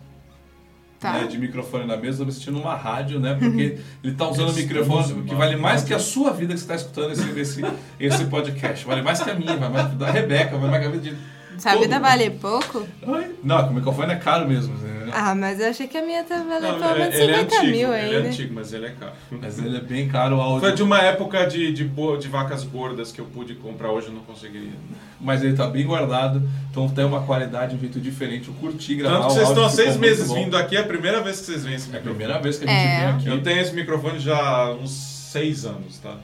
[0.99, 1.13] Tá?
[1.13, 3.33] né, de microfone na mesa, eu me sentindo numa rádio, né?
[3.33, 4.69] Porque ele tá usando o Estamos
[5.09, 5.87] microfone que vale mais rádio.
[5.87, 7.61] que a sua vida que você está escutando esse, esse,
[7.99, 8.85] esse podcast.
[8.85, 10.91] Vale mais que a minha, vale mais que a da Rebeca, vale mais que a
[10.91, 11.17] vida de.
[11.57, 12.87] Sua vida vale pouco?
[13.05, 13.35] Oi?
[13.43, 14.73] Não, o microfone é caro mesmo.
[14.77, 14.89] né?
[15.13, 17.55] Ah, mas eu achei que a minha tá valendo pelo menos ele, ele é 50
[17.57, 18.29] antigo, mil ele é ainda.
[18.29, 19.11] antigo, mas ele é caro.
[19.29, 20.61] Mas ele é bem caro o áudio.
[20.61, 21.83] Foi de uma época de, de,
[22.17, 24.71] de vacas gordas que eu pude comprar, hoje eu não conseguiria.
[25.19, 26.41] Mas ele tá bem guardado,
[26.71, 28.47] então tem uma qualidade, um jeito diferente.
[28.47, 29.17] Eu curti gravar.
[29.17, 31.39] Tanto que o vocês áudio estão há seis meses vindo aqui, é a primeira vez
[31.41, 32.15] que vocês vêm esse É a microfone.
[32.17, 32.97] primeira vez que a gente É.
[32.99, 33.27] vem aqui.
[33.27, 36.15] Eu tenho esse microfone já há uns seis anos, tá?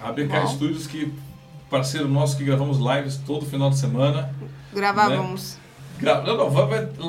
[0.00, 0.46] A BK Bom.
[0.48, 1.12] Studios, que
[1.70, 4.30] parceiro nosso que gravamos lives todo final de semana.
[4.72, 5.56] Gravávamos.
[5.98, 6.66] Gra- Não, não, vai,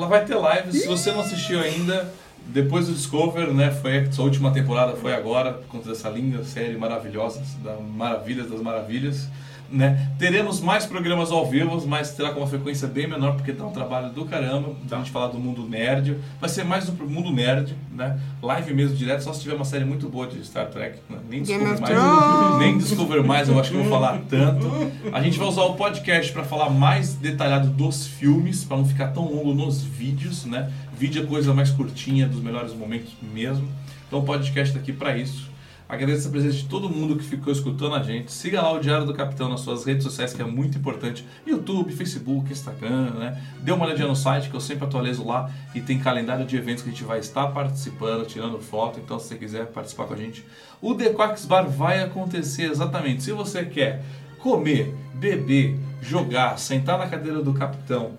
[0.08, 0.82] vai ter lives.
[0.82, 2.12] Se você não assistiu ainda,
[2.46, 3.70] depois do Discover, né?
[3.70, 8.50] Foi a sua última temporada, foi agora, por conta dessa linda série maravilhosa, da Maravilhas
[8.50, 9.28] das Maravilhas.
[9.70, 10.10] Né?
[10.18, 13.70] Teremos mais programas ao vivo, mas terá com uma frequência bem menor, porque dá um
[13.70, 14.74] trabalho do caramba.
[14.90, 16.18] A gente falar do mundo nerd.
[16.40, 18.18] Vai ser mais do mundo nerd, né?
[18.42, 20.98] Live mesmo, direto, só se tiver uma série muito boa de Star Trek.
[21.08, 21.18] Né?
[21.28, 21.80] Nem of mais.
[21.80, 22.58] Thrones.
[22.58, 24.66] Nem Discover mais, eu acho que eu vou falar tanto.
[25.12, 29.08] A gente vai usar o podcast para falar mais detalhado dos filmes, para não ficar
[29.08, 30.70] tão longo nos vídeos, né?
[30.98, 33.68] Vídeo é coisa mais curtinha, dos melhores momentos mesmo.
[34.08, 35.49] Então o podcast está aqui para isso.
[35.90, 38.30] Agradeço a presença de todo mundo que ficou escutando a gente.
[38.30, 41.26] Siga lá o Diário do Capitão nas suas redes sociais, que é muito importante.
[41.44, 43.42] YouTube, Facebook, Instagram, né?
[43.60, 45.50] Dê uma olhadinha no site, que eu sempre atualizo lá.
[45.74, 49.00] E tem calendário de eventos que a gente vai estar participando, tirando foto.
[49.00, 50.46] Então, se você quiser participar com a gente,
[50.80, 53.24] o The Quacks Bar vai acontecer exatamente.
[53.24, 54.04] Se você quer
[54.38, 58.12] comer, beber, jogar, sentar na cadeira do capitão,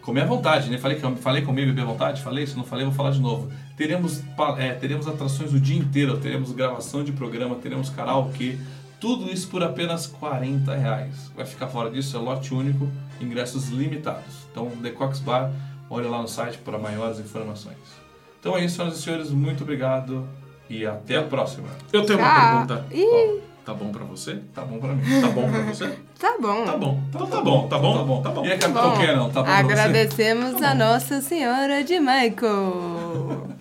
[0.00, 0.78] comer à vontade, né?
[0.78, 2.22] Falei, falei comer beber à vontade?
[2.22, 2.46] Falei?
[2.46, 3.52] Se não falei, vou falar de novo.
[3.80, 4.22] Teremos,
[4.58, 8.58] é, teremos atrações o dia inteiro, teremos gravação de programa, teremos karaokê,
[9.00, 11.32] tudo isso por apenas 40 reais.
[11.34, 12.86] Vai ficar fora disso, é lote único,
[13.22, 14.46] ingressos limitados.
[14.52, 15.50] Então, The Cox Bar,
[15.88, 17.78] olha lá no site para maiores informações.
[18.38, 20.28] Então é isso, senhoras e senhores, muito obrigado
[20.68, 21.68] e até a próxima.
[21.90, 22.86] Eu tenho uma pergunta.
[22.92, 24.40] Ih, Tá bom pra você?
[24.54, 25.20] Tá bom pra mim.
[25.22, 25.86] Tá bom pra você?
[26.20, 26.64] tá bom.
[26.66, 27.02] Tá bom.
[27.08, 28.22] Então tá bom, tá bom, Tá bom.
[28.22, 28.44] tá bom.
[28.44, 29.72] E a Capitão Bom, Canon, tá bom pra você?
[29.72, 33.59] Agradecemos a Nossa Senhora de Michael.